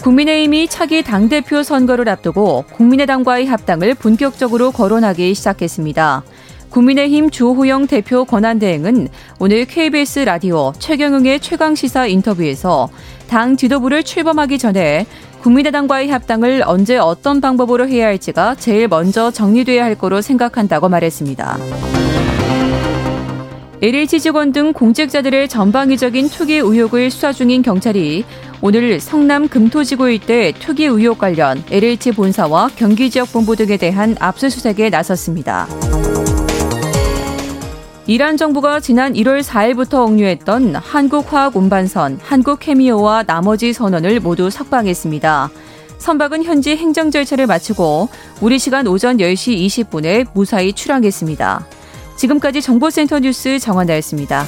국민의힘이 0.01 0.67
차기 0.67 1.03
당대표 1.03 1.63
선거를 1.63 2.07
앞두고 2.09 2.65
국민의당과의 2.73 3.47
합당을 3.47 3.95
본격적으로 3.95 4.71
거론하기 4.71 5.33
시작했습니다. 5.33 6.23
국민의힘 6.69 7.29
주호영 7.29 7.87
대표 7.87 8.25
권한대행은 8.25 9.07
오늘 9.39 9.65
KBS 9.65 10.19
라디오 10.19 10.73
최경영의 10.79 11.39
최강시사 11.39 12.07
인터뷰에서 12.07 12.89
당 13.27 13.57
지도부를 13.57 14.03
출범하기 14.03 14.57
전에 14.57 15.05
국민의당과의 15.41 16.09
합당을 16.09 16.63
언제 16.65 16.97
어떤 16.97 17.41
방법으로 17.41 17.87
해야 17.87 18.07
할지가 18.07 18.55
제일 18.55 18.87
먼저 18.87 19.31
정리돼야 19.31 19.83
할 19.83 19.95
거로 19.95 20.21
생각한다고 20.21 20.89
말했습니다. 20.89 21.57
LH 23.79 24.19
직원 24.19 24.51
등 24.51 24.73
공직자들의 24.73 25.47
전방위적인 25.47 26.29
투기 26.29 26.55
의혹을 26.55 27.11
수사 27.11 27.31
중인 27.31 27.61
경찰이 27.61 28.25
오늘 28.59 28.99
성남 28.99 29.47
금토지구 29.47 30.09
일대 30.09 30.51
투기 30.51 30.85
의혹 30.85 31.19
관련 31.19 31.63
LH 31.69 32.13
본사와 32.13 32.71
경기 32.75 33.09
지역 33.11 33.31
본부 33.31 33.55
등에 33.55 33.77
대한 33.77 34.15
압수수색에 34.19 34.89
나섰습니다. 34.89 35.67
이란 38.07 38.37
정부가 38.37 38.79
지난 38.79 39.13
1월 39.13 39.43
4일부터 39.43 40.05
억류했던 40.07 40.75
한국화학 40.75 41.55
운반선, 41.55 42.19
한국케미오와 42.23 43.23
나머지 43.23 43.73
선원을 43.73 44.21
모두 44.21 44.49
석방했습니다. 44.49 45.51
선박은 45.99 46.43
현지 46.43 46.75
행정 46.77 47.11
절차를 47.11 47.47
마치고 47.47 48.09
우리 48.41 48.57
시간 48.59 48.87
오전 48.87 49.17
10시 49.17 49.57
20분에 49.67 50.27
무사히 50.33 50.73
출항했습니다. 50.73 51.65
지금까지 52.15 52.61
정보센터 52.61 53.19
뉴스 53.19 53.59
정원나였습니다. 53.59 54.45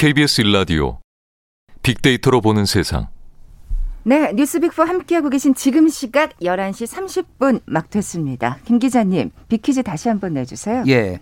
KBS 0.00 0.40
일라디오 0.40 0.96
빅데이터로 1.82 2.40
보는 2.40 2.64
세상. 2.64 3.08
네, 4.02 4.32
뉴스빅과 4.32 4.86
함께하고 4.88 5.28
계신 5.28 5.54
지금 5.54 5.90
시각 5.90 6.30
11시 6.40 6.86
30분 7.38 7.60
막 7.66 7.90
됐습니다. 7.90 8.56
김 8.64 8.78
기자님, 8.78 9.30
빅퀴즈 9.48 9.82
다시 9.82 10.08
한번 10.08 10.32
내주세요. 10.32 10.84
예. 10.88 11.20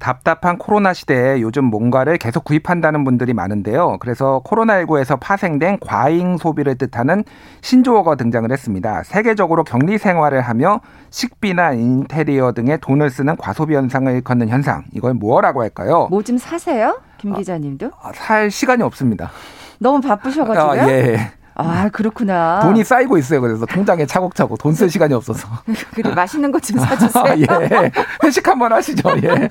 답답한 0.00 0.58
코로나 0.58 0.92
시대에 0.92 1.40
요즘 1.40 1.66
뭔가를 1.66 2.18
계속 2.18 2.42
구입한다는 2.42 3.04
분들이 3.04 3.32
많은데요. 3.32 3.98
그래서 4.00 4.42
코로나19에서 4.44 5.20
파생된 5.20 5.78
과잉 5.78 6.36
소비를 6.36 6.74
뜻하는 6.78 7.22
신조어가 7.60 8.16
등장을 8.16 8.50
했습니다. 8.50 9.04
세계적으로 9.04 9.62
격리 9.62 9.98
생활을 9.98 10.40
하며 10.40 10.80
식비나 11.10 11.74
인테리어 11.74 12.54
등에 12.54 12.76
돈을 12.78 13.08
쓰는 13.08 13.36
과소비 13.36 13.76
현상을 13.76 14.12
일컫는 14.12 14.48
현상. 14.48 14.82
이걸 14.94 15.14
뭐라고 15.14 15.62
할까요? 15.62 16.08
뭐 16.10 16.22
좀 16.22 16.38
사세요? 16.38 17.00
김 17.18 17.32
기자님도? 17.34 17.90
아, 18.02 18.10
살 18.14 18.50
시간이 18.50 18.82
없습니다. 18.82 19.30
너무 19.78 20.00
바쁘셔가지고요. 20.00 20.82
아, 20.82 20.88
예. 20.88 21.32
아 21.58 21.88
그렇구나. 21.90 22.60
돈이 22.60 22.84
쌓이고 22.84 23.16
있어요. 23.16 23.40
그래서 23.40 23.64
통장에 23.64 24.04
차곡차곡 24.04 24.58
돈 24.58 24.74
쓸 24.74 24.90
시간이 24.90 25.14
없어서. 25.14 25.48
그래 25.94 26.12
맛있는 26.14 26.52
것 26.52 26.60
좀 26.62 26.78
사주세요. 26.78 27.24
아, 27.48 27.62
예. 27.62 27.90
회식 28.22 28.46
한번 28.46 28.72
하시죠. 28.74 29.08
예. 29.22 29.48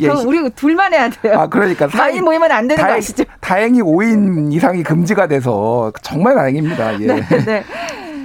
예. 0.00 0.08
그럼 0.08 0.26
우리 0.26 0.48
둘만 0.50 0.94
해야 0.94 1.10
돼요. 1.10 1.38
아 1.38 1.46
그러니까 1.48 1.86
많이 1.94 2.20
모이면 2.22 2.50
안 2.50 2.66
되는 2.66 2.80
다행, 2.80 2.94
거 2.94 2.98
아시죠? 2.98 3.24
다행히 3.40 3.82
5인 3.82 4.52
이상이 4.54 4.82
금지가 4.82 5.26
돼서 5.26 5.92
정말 6.02 6.34
다행입니다. 6.34 6.94
예. 7.02 7.06
네, 7.06 7.20
네. 7.44 7.64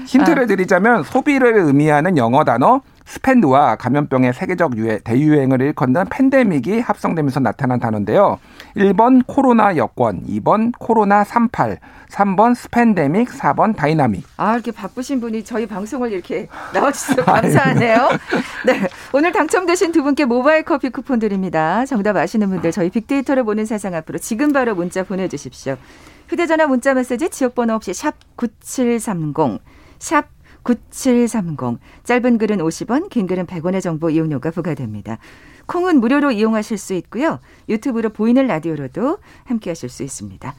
힌트를 0.05 0.43
아. 0.43 0.45
드리자면 0.45 1.03
소비를 1.03 1.57
의미하는 1.57 2.15
영어 2.17 2.45
단어 2.45 2.79
스펜드와 3.08 3.78
감염병의 3.78 4.34
세계적 4.34 4.78
유해, 4.78 5.00
대유행을 5.00 5.62
일컫는 5.62 6.06
팬데믹이 6.10 6.82
합성되면서 6.82 7.39
나타난 7.39 7.80
단어인데요. 7.80 8.38
1번 8.76 9.24
코로나 9.26 9.78
여권, 9.78 10.24
2번 10.26 10.74
코로나 10.78 11.24
38, 11.24 11.80
3번 12.10 12.54
스팬데믹, 12.54 13.30
4번 13.30 13.76
다이나믹. 13.76 14.28
아, 14.36 14.56
이렇게 14.56 14.72
바쁘신 14.72 15.22
분이 15.22 15.46
저희 15.46 15.65
방송을 15.65 16.12
이렇게 16.12 16.50
나와주셔서 16.74 17.24
감사하네요. 17.24 18.10
네. 18.65 18.88
오늘 19.13 19.32
당첨되신 19.32 19.93
두 19.93 20.04
분께 20.04 20.26
모바일 20.26 20.63
커피 20.63 20.89
쿠폰 20.89 21.20
드립니다. 21.20 21.86
정답 21.86 22.17
아시는 22.17 22.50
분들 22.50 22.72
저희 22.72 22.89
빅데이터를 22.89 23.46
보는 23.46 23.65
세상 23.65 23.96
앞으로 23.96 24.20
지금 24.20 24.52
바로 24.52 24.76
문자 24.76 25.04
보내주십시오. 25.04 25.78
휴대전화 26.28 26.67
문자 26.67 26.93
메시지 26.93 27.30
지역번호 27.30 27.74
없이 27.74 27.93
샵 27.93 28.15
9730, 28.36 29.62
샵 29.98 30.37
9730. 30.67 31.80
짧은 32.03 32.38
글은 32.38 32.58
50원, 32.58 33.10
긴 33.10 33.25
글은 33.27 33.45
100원의 33.45 33.82
정보 33.82 34.10
이용료가 34.10 34.51
부과됩니다. 34.51 35.17
콩은 35.65 35.99
무료로 36.01 36.32
이용하실 36.32 36.77
수 36.77 36.93
있고요. 36.95 37.39
유튜브로 37.69 38.10
보이는 38.10 38.45
라디오로도 38.45 39.19
함께 39.45 39.69
하실 39.69 39.89
수 39.89 40.03
있습니다. 40.03 40.53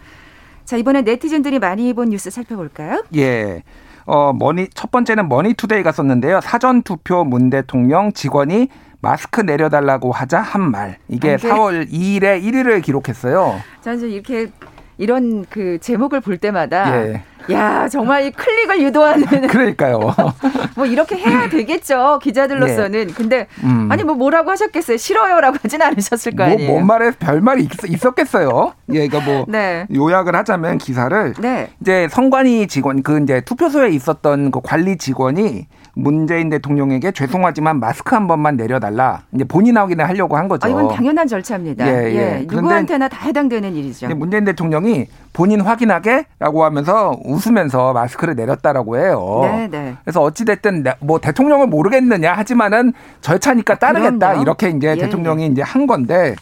자, 0.64 0.76
이번에 0.76 1.02
네티즌들이 1.02 1.58
많이 1.58 1.92
본 1.92 2.10
뉴스 2.10 2.30
살펴볼까요? 2.30 3.04
예. 3.16 3.62
어, 4.06 4.32
머니, 4.32 4.68
첫 4.72 4.90
번째는 4.90 5.28
머니투데이가 5.28 5.92
썼는데요. 5.92 6.40
사전 6.40 6.82
투표 6.82 7.24
문 7.24 7.50
대통령 7.50 8.12
직원이 8.12 8.68
마스크 9.00 9.42
내려달라고 9.42 10.12
하자 10.12 10.40
한 10.40 10.70
말. 10.70 10.96
이게 11.08 11.36
4월 11.36 11.90
2일에 11.90 12.42
1위를 12.42 12.82
기록했어요. 12.82 13.60
저는 13.82 14.08
이렇게 14.08 14.50
이런 14.96 15.44
그 15.48 15.78
제목을 15.80 16.20
볼 16.20 16.38
때마다 16.38 17.06
예. 17.06 17.22
야 17.50 17.88
정말 17.88 18.24
이 18.24 18.30
클릭을 18.30 18.82
유도하는 18.82 19.26
그러니까요. 19.48 20.14
뭐 20.76 20.86
이렇게 20.86 21.16
해야 21.16 21.48
되겠죠 21.48 22.18
기자들로서는. 22.22 23.10
예. 23.10 23.12
근데 23.12 23.46
음. 23.62 23.88
아니 23.90 24.04
뭐 24.04 24.14
뭐라고 24.14 24.50
하셨겠어요? 24.50 24.96
싫어요라고 24.96 25.58
하진 25.62 25.82
않으셨을 25.82 26.36
거 26.36 26.44
뭐, 26.44 26.52
아니에요. 26.52 26.70
뭔 26.70 26.86
말에 26.86 27.10
별 27.12 27.40
말이 27.40 27.68
있, 27.86 28.06
었겠어요 28.06 28.72
예, 28.90 29.08
그러니까 29.08 29.20
뭐 29.20 29.44
네. 29.48 29.86
요약을 29.94 30.34
하자면 30.36 30.78
기사를 30.78 31.34
네. 31.40 31.70
이제 31.80 32.08
선관위 32.10 32.68
직원 32.68 33.02
그 33.02 33.20
이제 33.22 33.40
투표소에 33.40 33.90
있었던 33.90 34.50
그 34.50 34.60
관리 34.62 34.96
직원이 34.96 35.66
문재인 35.98 36.48
대통령에게 36.48 37.10
죄송하지만 37.10 37.80
마스크 37.80 38.14
한 38.14 38.28
번만 38.28 38.56
내려달라. 38.56 39.22
이제 39.34 39.42
본인 39.44 39.76
확인을 39.76 40.08
하려고 40.08 40.36
한 40.36 40.46
거죠. 40.46 40.66
아, 40.66 40.70
이건 40.70 40.88
당연한 40.88 41.26
절차입니다. 41.26 41.86
예, 41.88 42.10
예. 42.12 42.16
예. 42.16 42.46
누구한테나 42.48 43.08
다 43.08 43.26
해당되는 43.26 43.74
일이죠. 43.74 44.08
문재인 44.14 44.44
대통령이 44.44 45.06
본인 45.32 45.60
확인하게라고 45.60 46.64
하면서 46.64 47.18
웃으면서 47.38 47.92
마스크를 47.92 48.34
내렸다라고 48.34 48.98
해요. 48.98 49.40
네, 49.42 49.68
네. 49.68 49.96
그래서 50.04 50.20
어찌 50.22 50.44
됐든 50.44 50.84
뭐 51.00 51.20
대통령을 51.20 51.66
모르겠느냐 51.66 52.32
하지만은 52.32 52.92
절차니까 53.20 53.74
아, 53.74 53.78
따르겠다 53.78 54.30
아, 54.30 54.34
이렇게 54.34 54.70
이제 54.70 54.88
예, 54.88 54.96
대통령이 54.96 55.44
예. 55.44 55.46
이제 55.46 55.62
한 55.62 55.86
건데 55.86 56.34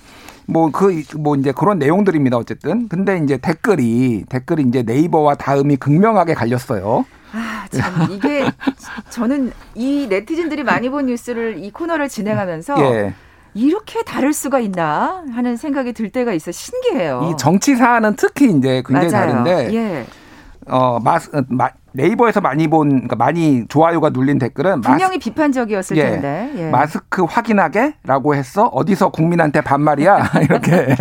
뭐 0.46 0.70
그뭐 0.70 0.90
그, 1.08 1.16
뭐 1.16 1.36
이제 1.36 1.52
그런 1.52 1.78
내용들입니다 1.78 2.36
어쨌든 2.36 2.88
근데 2.88 3.18
이제 3.18 3.36
댓글이 3.36 4.24
댓글이 4.28 4.62
이제 4.62 4.82
네이버와 4.82 5.34
다음이 5.34 5.76
극명하게 5.76 6.34
갈렸어요. 6.34 7.04
아, 7.32 7.66
참 7.70 8.08
이게 8.10 8.44
저는 9.10 9.52
이 9.74 10.06
네티즌들이 10.08 10.62
많이 10.62 10.88
본 10.88 11.06
뉴스를 11.06 11.58
이 11.58 11.70
코너를 11.70 12.08
진행하면서 12.08 12.80
예. 12.80 13.14
이렇게 13.54 14.02
다를 14.02 14.34
수가 14.34 14.60
있나 14.60 15.24
하는 15.32 15.56
생각이 15.56 15.94
들 15.94 16.10
때가 16.10 16.34
있어 16.34 16.52
신기해요. 16.52 17.30
이 17.30 17.36
정치 17.38 17.74
사안은 17.74 18.14
특히 18.16 18.50
이제 18.50 18.82
굉장히 18.86 19.10
맞아요. 19.10 19.44
다른데 19.44 19.74
예. 19.74 20.06
어, 20.68 20.98
마, 21.00 21.18
마, 21.48 21.70
네이버에서 21.92 22.40
많이 22.40 22.68
본, 22.68 22.90
그러니까 22.90 23.16
많이 23.16 23.66
좋아요가 23.68 24.10
눌린 24.10 24.38
댓글은 24.38 24.82
분명히 24.82 25.16
마스, 25.16 25.18
비판적이었을 25.18 25.96
예, 25.96 26.10
텐데 26.10 26.52
예. 26.56 26.70
마스크 26.70 27.24
확인하게라고 27.24 28.34
했어 28.34 28.64
어디서 28.66 29.08
국민한테 29.08 29.62
반말이야 29.62 30.30
이렇게 30.42 30.94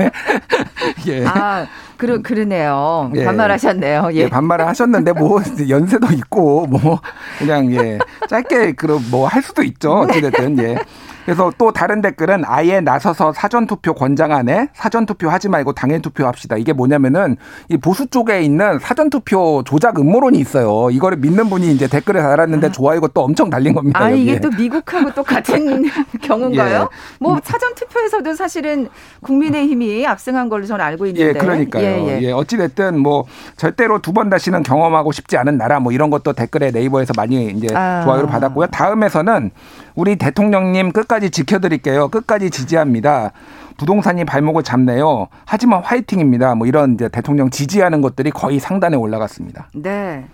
예. 1.08 1.26
아 1.26 1.68
그러 1.98 2.22
그러네요 2.22 3.12
예. 3.16 3.26
반말하셨네요 3.26 4.10
예. 4.14 4.16
예. 4.16 4.30
반말을 4.30 4.66
하셨는데 4.68 5.12
뭐 5.14 5.42
연세도 5.68 6.14
있고 6.14 6.66
뭐 6.68 7.02
그냥 7.40 7.74
예 7.74 8.00
짧게 8.30 8.74
그럼 8.74 9.04
뭐할 9.12 9.42
수도 9.42 9.64
있죠 9.64 9.92
어찌됐든 9.92 10.60
예 10.60 10.78
그래서 11.26 11.52
또 11.58 11.72
다른 11.74 12.02
댓글은 12.02 12.44
아예 12.46 12.82
나서서 12.82 13.34
사전투표 13.34 13.94
권장안에 13.94 14.70
사전투표 14.74 15.30
하지 15.30 15.50
말고 15.50 15.74
당일투표 15.74 16.26
합시다. 16.28 16.56
이게 16.58 16.72
뭐냐면은 16.74 17.38
이 17.70 17.78
보수 17.78 18.08
쪽에 18.08 18.42
있는 18.42 18.80
사전투표 18.80 19.64
조작 19.66 20.00
음모론이 20.00 20.38
있어요. 20.40 20.90
이거를 20.92 21.18
믿는 21.18 21.50
분이 21.50 21.72
이제 21.72 21.88
댓글에 21.88 22.22
달았는데 22.22 22.68
아. 22.68 22.72
좋아요가 22.72 23.08
또 23.14 23.22
엄청 23.22 23.50
달린 23.50 23.74
겁니다. 23.74 24.00
아, 24.00 24.12
여기에. 24.12 24.24
이게 24.24 24.40
또 24.40 24.50
미국하고 24.52 25.14
또 25.14 25.24
같은 25.24 25.84
경우인가요? 26.22 26.82
예. 26.82 26.88
뭐 27.20 27.40
사전투표에서도 27.44 28.34
사실은 28.36 28.90
국민의힘이 29.22 30.06
압승한 30.06 30.50
걸로 30.50 30.66
저는 30.66 30.84
알고 30.86 31.08
있는데. 31.08 31.30
예, 31.30 31.34
그러니까요. 31.34 31.84
예, 31.84 32.08
예. 32.08 32.22
예 32.22 32.32
어찌됐든 32.32 33.00
뭐 33.00 33.26
절대로 33.58 34.00
두 34.02 34.16
번 34.16 34.30
다시는 34.30 34.64
경험하고 34.64 35.12
싶지 35.12 35.36
않은 35.36 35.58
나라 35.58 35.82
뭐 35.82 35.92
이런 35.92 36.10
것도 36.10 36.32
댓글에 36.32 36.72
네이버에서 36.72 37.12
많이 37.18 37.48
이제 37.50 37.68
아. 37.76 38.02
좋아요를 38.06 38.30
받았고요. 38.30 38.68
다음에서는 38.68 39.52
우리 39.96 40.16
대통령님 40.18 40.92
끝까지 40.92 41.30
지켜드릴게요. 41.32 42.10
끝까지 42.10 42.50
지지합니다. 42.50 43.32
부동산이 43.78 44.26
발목을 44.26 44.64
잡네요. 44.64 45.28
하지만 45.46 45.82
화이팅입니다. 45.84 46.56
뭐 46.56 46.68
이런 46.68 46.96
이제 46.96 47.08
대통령 47.10 47.50
지지하는 47.50 48.02
것들이 48.02 48.32
거의 48.32 48.60
상단에 48.60 48.96
올라갔습니다. 48.98 49.70
네. 49.74 50.26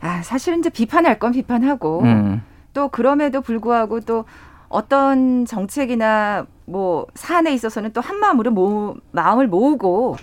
아, 0.00 0.22
사실은 0.22 0.58
이제 0.60 0.70
비판할 0.70 1.18
건 1.18 1.32
비판하고 1.32 2.00
음. 2.02 2.42
또 2.72 2.88
그럼에도 2.88 3.40
불구하고 3.40 4.00
또 4.00 4.24
어떤 4.68 5.44
정책이나 5.46 6.46
뭐 6.66 7.06
사안에 7.14 7.52
있어서는 7.54 7.92
또 7.92 8.00
한 8.00 8.18
마음으로 8.18 8.50
모, 8.50 8.96
마음을 9.12 9.46
모으고 9.46 10.16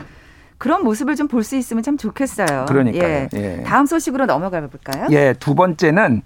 그런 0.58 0.84
모습을 0.84 1.16
좀 1.16 1.28
볼 1.28 1.44
수 1.44 1.56
있으면 1.56 1.84
참 1.84 1.98
좋겠어요. 1.98 2.66
그러니까요. 2.68 3.10
예. 3.10 3.30
예. 3.34 3.64
다음 3.64 3.86
소식으로 3.86 4.26
넘어가 4.26 4.60
볼까요? 4.62 5.08
예, 5.12 5.34
두 5.40 5.56
번째는 5.56 6.22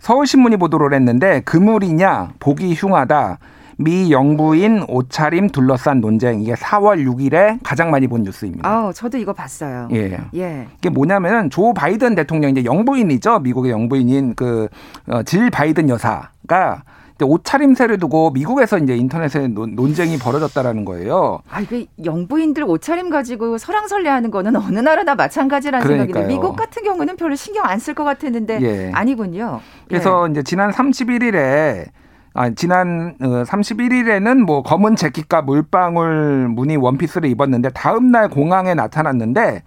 서울신문이 0.00 0.56
보도를 0.56 0.94
했는데 0.94 1.40
그물이냐 1.40 2.32
보기 2.38 2.74
흉하다. 2.74 3.38
미 3.80 4.10
영부인 4.10 4.84
옷차림 4.88 5.50
둘러싼 5.50 6.00
논쟁 6.00 6.40
이게 6.40 6.54
4월 6.54 7.06
6일에 7.06 7.60
가장 7.62 7.92
많이 7.92 8.08
본 8.08 8.24
뉴스입니다. 8.24 8.68
아, 8.68 8.92
저도 8.92 9.18
이거 9.18 9.32
봤어요. 9.32 9.88
예. 9.92 10.18
예. 10.34 10.66
이게 10.78 10.90
뭐냐면은 10.90 11.48
조 11.48 11.72
바이든 11.72 12.16
대통령 12.16 12.50
이제 12.50 12.64
영부인이죠. 12.64 13.38
미국의 13.38 13.70
영부인인 13.70 14.34
그질 14.34 15.46
어, 15.46 15.50
바이든 15.52 15.88
여사가 15.88 16.82
옷차림새를 17.24 17.98
두고 17.98 18.30
미국에서 18.30 18.78
이제 18.78 18.96
인터넷에 18.96 19.48
논, 19.48 19.94
쟁이 19.94 20.18
벌어졌다라는 20.18 20.84
거예요. 20.84 21.40
아, 21.50 21.60
이게 21.60 21.86
영부인들 22.04 22.64
옷차림 22.64 23.10
가지고 23.10 23.58
설왕설래하는 23.58 24.30
거는 24.30 24.54
어느 24.56 24.78
나라나 24.78 25.14
마찬가지라는 25.14 25.84
그러니까요. 25.86 26.06
생각인데 26.12 26.34
미국 26.34 26.56
같은 26.56 26.82
경우는 26.84 27.16
별로 27.16 27.34
신경 27.34 27.64
안 27.64 27.78
쓸 27.78 27.94
것 27.94 28.04
같았는데 28.04 28.58
예. 28.62 28.92
아니군요. 28.94 29.60
그래서 29.88 30.26
예. 30.28 30.30
이제 30.32 30.42
지난 30.42 30.70
31일에 30.70 31.86
아, 32.34 32.50
지난 32.50 33.16
31일에는 33.18 34.42
어, 34.42 34.44
뭐 34.44 34.62
검은 34.62 34.96
재킷과 34.96 35.42
물방울 35.42 36.48
무늬 36.48 36.76
원피스를 36.76 37.28
입었는데 37.30 37.70
다음 37.70 38.10
날 38.10 38.28
공항에 38.28 38.74
나타났는데 38.74 39.62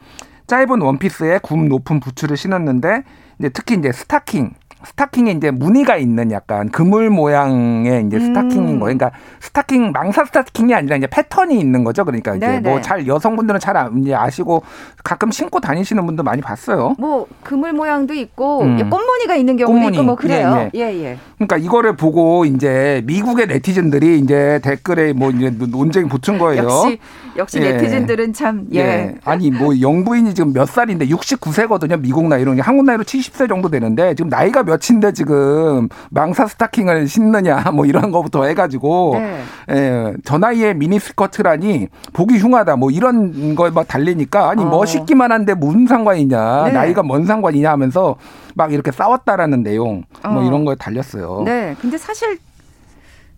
짧은 0.48 0.82
원피스에 0.82 1.40
굽 1.42 1.66
높은 1.68 2.00
부츠를 2.00 2.38
신었는데 2.38 3.04
이제 3.40 3.50
특히 3.50 3.76
이제 3.76 3.92
스타킹 3.92 4.52
스타킹에 4.86 5.32
이제 5.32 5.52
무늬가 5.52 5.98
있는 5.98 6.32
약간 6.32 6.70
그물 6.70 7.10
모양의 7.10 8.06
이제 8.08 8.20
스타킹인 8.20 8.60
음. 8.76 8.80
거예요. 8.80 8.98
그러니까 8.98 9.12
스타킹 9.40 9.92
망사 9.92 10.26
스타킹이 10.26 10.74
아니라 10.74 10.96
이제 10.98 11.08
패턴이 11.08 11.60
있는 11.60 11.84
거죠. 11.84 12.04
그러니까 12.06 12.36
이제 12.36 12.60
뭐 12.60 12.82
잘 12.82 13.06
여성분들은 13.08 13.60
잘 13.60 13.76
이제 14.02 14.14
아시고 14.16 14.64
가끔 15.04 15.32
신고 15.32 15.60
다니시는 15.60 16.06
분도 16.06 16.24
많이 16.24 16.42
봤어요. 16.42 16.96
뭐 16.98 17.28
그물 17.44 17.74
모양도 17.74 18.14
있고 18.14 18.64
음. 18.64 18.90
꽃무늬가 18.90 19.36
있는 19.36 19.56
경우도 19.58 19.74
꽃무늬. 19.74 19.96
있고 19.98 20.04
뭐 20.06 20.16
그래요. 20.16 20.70
예, 20.76 20.80
예. 20.80 21.04
예, 21.04 21.18
그러니까 21.36 21.58
이거를 21.58 21.96
보고 21.96 22.46
이제 22.46 23.02
미국의 23.06 23.48
네티즌들이 23.48 24.20
이제 24.20 24.60
댓글에 24.64 25.14
뭐 25.14 25.30
이제 25.32 25.50
논쟁이 25.52 26.08
붙은 26.10 26.38
거예요. 26.38 26.64
역시 26.64 27.00
역시 27.38 27.60
예. 27.62 27.74
네티즌들은 27.74 28.34
참 28.34 28.66
예. 28.74 28.80
예. 28.80 29.16
아니 29.26 29.52
뭐 29.52 29.80
영부인이 29.80 30.34
지금 30.34 30.54
몇 30.54 30.66
살인데 30.68 31.08
69세거든요. 31.08 32.00
미국 32.00 32.28
나이로 32.28 32.56
한국 32.62 32.86
나이로 32.86 33.04
70세 33.04 33.48
정도 33.48 33.70
되는데 33.70 34.14
지금 34.16 34.30
나이가 34.30 34.64
몇 34.64 34.71
인데 34.92 35.14
지금 35.14 35.90
망사 36.10 36.48
스타킹을 36.48 37.08
신느냐 37.08 37.72
뭐 37.74 37.86
이런 37.86 38.12
거부터 38.12 38.46
해가지고 38.46 39.16
네. 39.18 39.44
예, 39.72 40.14
저 40.24 40.38
나이에 40.38 40.74
미니 40.74 41.00
스커트라니 41.00 41.88
보기 42.14 42.38
흉하다 42.38 42.76
뭐 42.76 42.92
이런 42.92 43.56
거에 43.56 43.70
막 43.72 43.88
달리니까 43.88 44.50
아니 44.50 44.64
어. 44.64 44.68
멋있기만 44.68 45.32
한데 45.32 45.54
무슨 45.54 45.88
상관이냐 45.88 46.64
네. 46.66 46.72
나이가 46.72 47.04
뭔 47.04 47.26
상관이냐 47.26 47.72
하면서 47.72 48.16
막 48.56 48.74
이렇게 48.74 48.92
싸웠다라는 48.92 49.64
내용 49.64 50.04
뭐 50.24 50.44
어. 50.44 50.46
이런 50.46 50.66
거에 50.66 50.76
달렸어요. 50.76 51.44
네, 51.46 51.76
근데 51.82 51.98
사실 51.98 52.38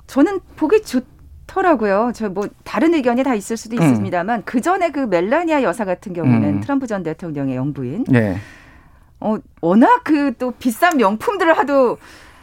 저는 0.08 0.40
보기 0.56 0.82
좋 0.84 1.02
더라고요. 1.48 2.12
저 2.16 2.30
뭐 2.30 2.48
다른 2.64 2.94
의견이 2.94 3.24
다 3.24 3.36
있을 3.36 3.58
수도 3.58 3.78
음. 3.78 3.84
있습니다만 3.84 4.40
음. 4.40 4.42
그 4.46 4.60
전에 4.60 4.90
그 4.90 5.00
멜라니아 5.02 5.62
여사 5.62 5.86
같은 5.86 6.14
경우는 6.14 6.50
음. 6.50 6.62
트럼프 6.62 6.88
전 6.88 7.04
대통령의 7.04 7.56
영부인. 7.56 8.06
네. 8.10 8.38
어, 9.24 9.38
워낙 9.62 10.04
그 10.04 10.34
또 10.38 10.52
비싼 10.52 10.98
명품들을 10.98 11.58
하도 11.58 11.98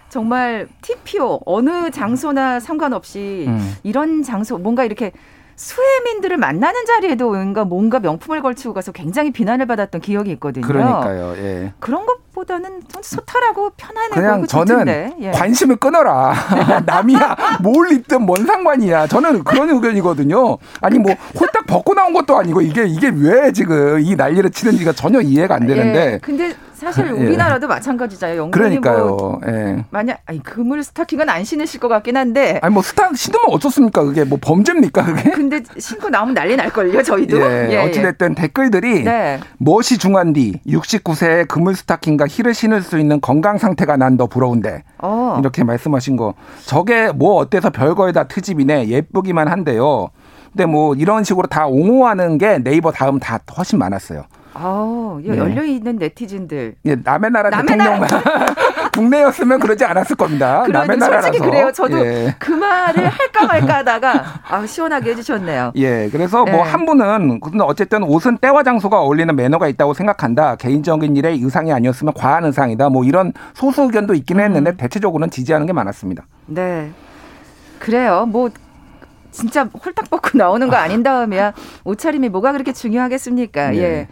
정말 0.09 0.67
TPO 0.83 1.41
어느 1.47 1.91
장소나 1.91 2.61
상관없이 2.61 3.45
음. 3.49 3.77
이런 3.83 4.23
장소 4.23 4.59
뭔가 4.59 4.85
이렇게 4.85 5.13
수혜민들을 5.57 6.39
만나는 6.39 6.87
자리에도 6.87 7.29
뭔가 7.33 7.65
뭔가 7.65 8.01
명품을 8.01 8.41
걸치고 8.41 8.73
가서 8.73 8.93
굉장히 8.93 9.31
비난을 9.31 9.67
받았던 9.67 10.01
기억이 10.01 10.31
있거든요. 10.33 10.67
그러니까요. 10.67 11.35
예. 11.37 11.73
그런 11.79 12.07
것보다는 12.07 12.81
소탈하고 13.03 13.73
편안해 13.77 14.09
그냥 14.15 14.47
저는 14.47 15.13
예. 15.21 15.31
관심을 15.33 15.77
끊어라. 15.77 16.33
남이야 16.87 17.37
뭘 17.63 17.93
입든 17.93 18.23
뭔 18.23 18.47
상관이야. 18.47 19.09
저는 19.09 19.45
그런 19.45 19.69
의견이거든요. 19.69 20.57
아니 20.81 20.99
뭐 20.99 21.13
홀딱 21.39 21.67
벗고 21.67 21.93
나온 21.93 22.15
것도 22.15 22.39
아니고 22.39 22.63
이게 22.63 22.87
이게 22.87 23.13
왜 23.15 23.53
지금 23.53 24.01
이 24.01 24.17
난리를 24.17 24.49
치는지가 24.51 24.93
전혀 24.93 25.21
이해가 25.21 25.57
안 25.57 25.67
되는데. 25.67 26.13
예. 26.15 26.19
근데 26.23 26.55
사실 26.81 27.07
예. 27.07 27.11
우리나라도 27.11 27.65
예. 27.65 27.69
마찬가지잖아요. 27.69 28.51
그러니까요. 28.51 29.07
뭐 29.17 29.41
예. 29.47 29.85
만약 29.91 30.21
아니 30.27 30.43
그물 30.43 30.83
스타킹은 30.83 31.29
안 31.29 31.45
신으실 31.45 31.81
것 31.81 31.89
같긴 31.89 32.17
한데. 32.17 32.59
아니 32.63 32.73
뭐 32.73 32.83
스타 32.83 33.11
신으면 33.15 33.47
어떻습니까? 33.51 34.03
그게 34.05 34.25
뭐 34.25 34.39
범죄입니까? 34.41 35.05
그게? 35.05 35.31
근데 35.31 35.63
신고 35.79 36.09
나오면 36.09 36.35
난리 36.35 36.57
날 36.57 36.71
걸요. 36.71 37.03
저희도. 37.03 37.39
예. 37.41 37.69
예, 37.69 37.73
예. 37.73 37.77
어찌됐든 37.79 38.35
댓글들이 38.35 39.05
네. 39.05 39.41
무엇이 39.59 39.99
중한디 39.99 40.61
69세에 40.67 41.49
그물 41.49 41.75
스타킹과 41.75 42.27
힐을 42.29 42.55
신을 42.55 42.83
수 42.83 42.99
있는 42.99 43.21
건강 43.21 43.59
상태가 43.59 43.97
난 43.97 44.17
더 44.21 44.27
부러운데. 44.27 44.83
어. 44.99 45.37
이렇게 45.41 45.65
말씀하신 45.65 46.17
거. 46.17 46.35
저게 46.67 47.11
뭐 47.13 47.37
어때서 47.37 47.71
별거에다 47.71 48.25
트집이네 48.25 48.89
예쁘기만 48.89 49.49
한데요. 49.49 50.09
근데 50.53 50.67
뭐 50.67 50.95
이런 50.95 51.25
식으로 51.25 51.47
다 51.47 51.67
옹호하는 51.67 52.37
게 52.39 52.59
네이버 52.59 52.91
다음 52.91 53.19
다 53.19 53.39
훨씬 53.57 53.79
많았어요. 53.79 54.25
아, 54.55 55.19
네. 55.23 55.37
열려 55.37 55.65
있는 55.65 55.97
네티즌들. 55.97 56.75
예, 56.85 56.97
남의 56.97 57.31
나라 57.31 57.51
남의 57.51 57.67
대통령만 57.67 58.09
국내였으면 58.93 59.61
그러지 59.61 59.85
않았을 59.85 60.17
겁니다. 60.17 60.65
남의 60.69 60.97
나라라서. 60.97 61.29
솔직히 61.29 61.45
그래요. 61.49 61.71
저도 61.73 62.05
예. 62.05 62.35
그 62.39 62.51
말을 62.53 63.09
할까 63.09 63.47
말까 63.47 63.75
하다가 63.79 64.25
아, 64.49 64.67
시원하게 64.67 65.11
해주셨네요. 65.11 65.73
예, 65.77 66.09
그래서 66.11 66.45
뭐한 66.45 66.85
분은 66.87 67.41
근데 67.41 67.65
어쨌든 67.65 68.03
옷은 68.03 68.39
때와 68.39 68.63
장소가 68.63 69.01
어울리는 69.01 69.35
매너가 69.35 69.69
있다고 69.69 69.95
생각한다. 69.95 70.57
개인적인 70.57 71.17
일에 71.17 71.31
의상이 71.31 71.73
아니었으면 71.73 72.13
과한 72.15 72.45
의상이다. 72.45 72.89
뭐 72.89 73.05
이런 73.05 73.33
소수 73.55 73.83
의견도 73.83 74.15
있기는 74.15 74.43
했는데 74.45 74.73
음. 74.73 74.77
대체적으로는 74.77 75.31
지지하는 75.31 75.67
게 75.67 75.73
많았습니다. 75.73 76.27
네, 76.47 76.91
그래요. 77.79 78.27
뭐 78.27 78.51
진짜 79.31 79.63
홀딱 79.65 80.11
벗고 80.11 80.37
나오는 80.37 80.69
거 80.69 80.77
아닌 80.77 81.03
다음에야 81.05 81.53
옷차림이 81.85 82.29
뭐가 82.31 82.51
그렇게 82.53 82.73
중요하겠습니까? 82.73 83.71
네. 83.71 83.79
예. 83.79 84.09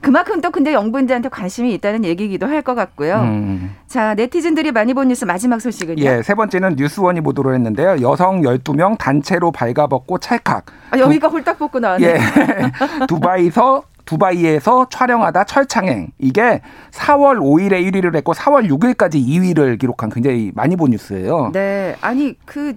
그만큼 0.00 0.40
또 0.40 0.50
근데 0.50 0.72
영부인들한테 0.72 1.28
관심이 1.28 1.72
있다는 1.74 2.04
얘기기도 2.04 2.46
할 2.46 2.60
것 2.62 2.74
같고요. 2.74 3.20
음. 3.20 3.74
자, 3.86 4.14
네티즌들이 4.14 4.70
많이 4.72 4.92
본 4.92 5.08
뉴스 5.08 5.24
마지막 5.24 5.60
소식은요. 5.60 6.02
예, 6.02 6.22
세 6.22 6.34
번째는 6.34 6.76
뉴스원이 6.76 7.22
보도를 7.22 7.54
했는데요. 7.54 8.02
여성 8.02 8.42
12명 8.42 8.98
단체로 8.98 9.50
발가벗고 9.50 10.18
찰칵. 10.18 10.66
아, 10.90 10.98
여기가 10.98 11.28
두, 11.28 11.36
홀딱 11.36 11.58
벗고 11.58 11.80
나왔네. 11.80 12.06
예. 12.06 12.18
두바이서 13.08 13.82
두바이에서 14.04 14.88
촬영하다 14.90 15.44
철창행. 15.44 16.08
이게 16.18 16.60
4월 16.90 17.38
5일에 17.38 17.82
1위를 17.90 18.14
했고 18.16 18.34
4월 18.34 18.68
6일까지 18.68 19.14
2위를 19.14 19.78
기록한 19.78 20.10
굉장히 20.10 20.52
많이 20.54 20.76
본 20.76 20.90
뉴스예요. 20.90 21.50
네. 21.54 21.96
아니 22.00 22.36
그 22.44 22.74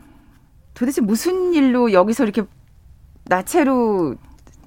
도대체 0.74 1.02
무슨 1.02 1.54
일로 1.54 1.92
여기서 1.92 2.24
이렇게 2.24 2.44
나체로 3.26 4.16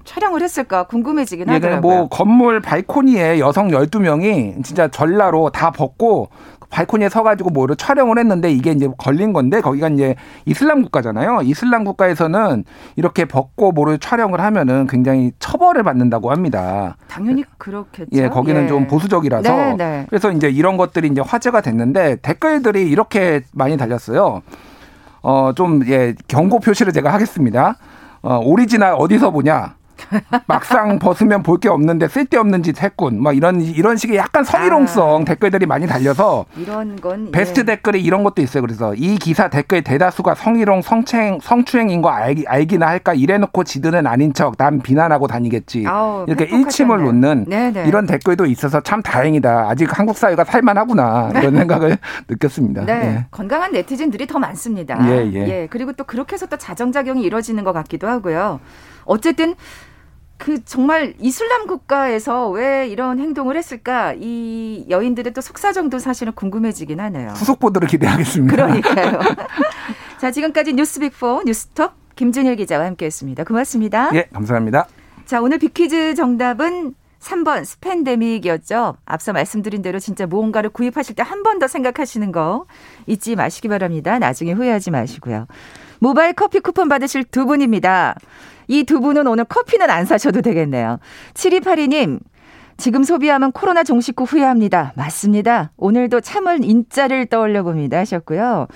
촬영을 0.07 0.41
했을까 0.41 0.83
궁금해지긴 0.83 1.47
예, 1.49 1.53
하더라고요. 1.53 1.81
뭐 1.81 2.07
건물 2.07 2.61
발코니에 2.61 3.39
여성 3.39 3.67
12명이 3.67 4.63
진짜 4.63 4.87
전라로 4.87 5.49
다 5.49 5.71
벗고 5.71 6.29
발코니에 6.69 7.09
서가지고 7.09 7.49
뭐를 7.49 7.75
촬영을 7.75 8.17
했는데 8.17 8.51
이게 8.51 8.71
이제 8.71 8.89
걸린 8.97 9.33
건데 9.33 9.61
거기가 9.61 9.89
이제 9.89 10.15
이슬람 10.45 10.81
국가잖아요. 10.81 11.41
이슬람 11.43 11.83
국가에서는 11.83 12.63
이렇게 12.95 13.25
벗고 13.25 13.71
뭐를 13.71 13.99
촬영을 13.99 14.39
하면은 14.39 14.87
굉장히 14.87 15.31
처벌을 15.39 15.83
받는다고 15.83 16.31
합니다. 16.31 16.95
당연히 17.07 17.43
그렇겠죠. 17.57 18.09
예, 18.13 18.29
거기는 18.29 18.63
예. 18.63 18.67
좀 18.67 18.87
보수적이라서 18.87 19.55
네, 19.55 19.75
네. 19.77 20.05
그래서 20.09 20.31
이제 20.31 20.49
이런 20.49 20.77
것들이 20.77 21.07
이제 21.07 21.21
화제가 21.21 21.61
됐는데 21.61 22.17
댓글들이 22.21 22.89
이렇게 22.89 23.41
많이 23.53 23.77
달렸어요. 23.77 24.41
어, 25.21 25.51
좀, 25.53 25.83
예, 25.87 26.15
경고 26.27 26.59
표시를 26.59 26.93
제가 26.93 27.11
하겠습니다. 27.11 27.75
어, 28.21 28.39
오리지널 28.43 28.95
어디서 28.97 29.31
보냐? 29.31 29.75
막상 30.45 30.99
벗으면 30.99 31.43
볼 31.43 31.57
게 31.57 31.69
없는데 31.69 32.07
쓸데없는 32.07 32.61
짓 32.61 32.83
했군. 32.83 33.21
막 33.21 33.35
이런 33.35 33.59
이런 33.61 33.97
식의 33.97 34.15
약간 34.17 34.43
성희롱성 34.43 35.21
아. 35.21 35.25
댓글들이 35.25 35.65
많이 35.65 35.87
달려서 35.87 36.45
이런 36.55 36.95
건 36.97 37.31
베스트 37.31 37.61
예. 37.61 37.63
댓글에 37.63 37.97
이런 37.97 38.23
것도 38.23 38.43
있어요. 38.43 38.61
그래서 38.61 38.93
이 38.93 39.17
기사 39.17 39.49
댓글 39.49 39.81
대다수가 39.83 40.35
성희롱 40.35 40.83
성추행 40.83 41.39
성추행인 41.41 42.03
거 42.03 42.09
알기, 42.09 42.45
알기나 42.47 42.87
할까 42.87 43.13
이래놓고 43.15 43.63
지들은 43.63 44.05
아닌 44.05 44.33
척 44.33 44.60
남 44.60 44.81
비난하고 44.83 45.25
다니겠지. 45.25 45.85
아우, 45.87 46.25
이렇게 46.27 46.45
일침을 46.45 46.99
놓는 47.01 47.45
네네. 47.47 47.85
이런 47.87 48.05
댓글도 48.05 48.45
있어서 48.45 48.79
참 48.81 49.01
다행이다. 49.01 49.67
아직 49.69 49.97
한국 49.97 50.15
사회가 50.17 50.43
살만하구나 50.43 51.31
이런 51.35 51.55
생각을 51.55 51.97
느꼈습니다. 52.29 52.85
네. 52.85 52.93
예. 52.93 53.25
건강한 53.31 53.71
네티즌들이 53.71 54.27
더 54.27 54.37
많습니다. 54.37 54.99
예, 55.09 55.25
예. 55.33 55.47
예. 55.47 55.67
그리고 55.71 55.91
또 55.93 56.03
그렇게 56.03 56.33
해서 56.35 56.45
또 56.45 56.55
자정작용이 56.57 57.23
이루어지는 57.23 57.63
것 57.63 57.73
같기도 57.73 58.07
하고요. 58.07 58.59
어쨌든 59.05 59.55
그 60.37 60.63
정말 60.65 61.13
이슬람 61.19 61.65
국가에서 61.67 62.49
왜 62.49 62.87
이런 62.87 63.19
행동을 63.19 63.57
했을까 63.57 64.13
이 64.17 64.85
여인들의 64.89 65.33
또 65.33 65.41
속사정도 65.41 65.99
사실은 65.99 66.33
궁금해지긴 66.33 66.99
하네요. 66.99 67.29
후속 67.31 67.59
보도를 67.59 67.87
기대하겠습니다. 67.87 68.55
그러니까요. 68.55 69.19
자 70.21 70.31
지금까지 70.31 70.73
뉴스빅4 70.73 71.45
뉴스톱 71.45 71.91
김준일 72.15 72.55
기자와 72.55 72.85
함께했습니다. 72.85 73.43
고맙습니다. 73.43 74.09
예, 74.13 74.27
감사합니다. 74.33 74.87
자 75.25 75.41
오늘 75.41 75.57
비퀴즈 75.59 76.15
정답은 76.15 76.93
3번 77.19 77.65
스팬데믹이었죠. 77.65 78.95
앞서 79.05 79.33
말씀드린 79.33 79.81
대로 79.81 79.99
진짜 79.99 80.25
무언가를 80.27 80.69
구입하실 80.69 81.15
때 81.15 81.23
한 81.23 81.41
번 81.43 81.59
더 81.59 81.67
생각하시는 81.67 82.31
거 82.31 82.65
잊지 83.07 83.35
마시기 83.35 83.67
바랍니다. 83.67 84.19
나중에 84.19 84.51
후회하지 84.53 84.91
마시고요. 84.91 85.47
모바일 85.99 86.33
커피 86.33 86.59
쿠폰 86.59 86.87
받으실 86.89 87.23
두 87.23 87.45
분입니다. 87.47 88.15
이 88.67 88.83
두 88.83 88.99
분은 88.99 89.27
오늘 89.27 89.45
커피는 89.45 89.89
안 89.89 90.05
사셔도 90.05 90.41
되겠네요. 90.41 90.99
7282님, 91.33 92.19
지금 92.77 93.03
소비하면 93.03 93.51
코로나 93.51 93.83
종식 93.83 94.19
후 94.19 94.23
후회합니다. 94.23 94.93
맞습니다. 94.95 95.71
오늘도 95.77 96.21
참을 96.21 96.63
인자를 96.63 97.25
떠올려 97.25 97.63
봅니다. 97.63 97.97
하셨고요. 97.97 98.67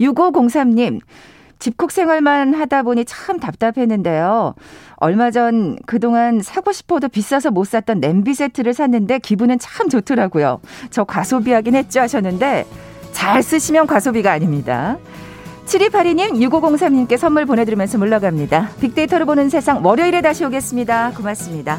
6503님, 0.00 1.00
집콕 1.58 1.90
생활만 1.92 2.54
하다 2.54 2.84
보니 2.84 3.04
참 3.04 3.38
답답했는데요. 3.38 4.54
얼마 4.96 5.30
전 5.30 5.76
그동안 5.86 6.40
사고 6.40 6.72
싶어도 6.72 7.08
비싸서 7.08 7.50
못 7.50 7.66
샀던 7.66 8.00
냄비 8.00 8.32
세트를 8.32 8.72
샀는데 8.72 9.18
기분은 9.18 9.58
참 9.58 9.90
좋더라고요. 9.90 10.60
저 10.90 11.04
과소비하긴 11.04 11.74
했죠 11.74 12.00
하셨는데 12.00 12.66
잘 13.12 13.42
쓰시면 13.42 13.86
과소비가 13.86 14.32
아닙니다. 14.32 14.96
7282님, 15.70 16.32
6503님께 16.50 17.16
선물 17.16 17.46
보내드리면서 17.46 17.96
물러갑니다. 17.98 18.70
빅데이터로 18.80 19.24
보는 19.24 19.48
세상 19.50 19.84
월요일에 19.86 20.20
다시 20.20 20.44
오겠습니다. 20.44 21.12
고맙습니다. 21.16 21.78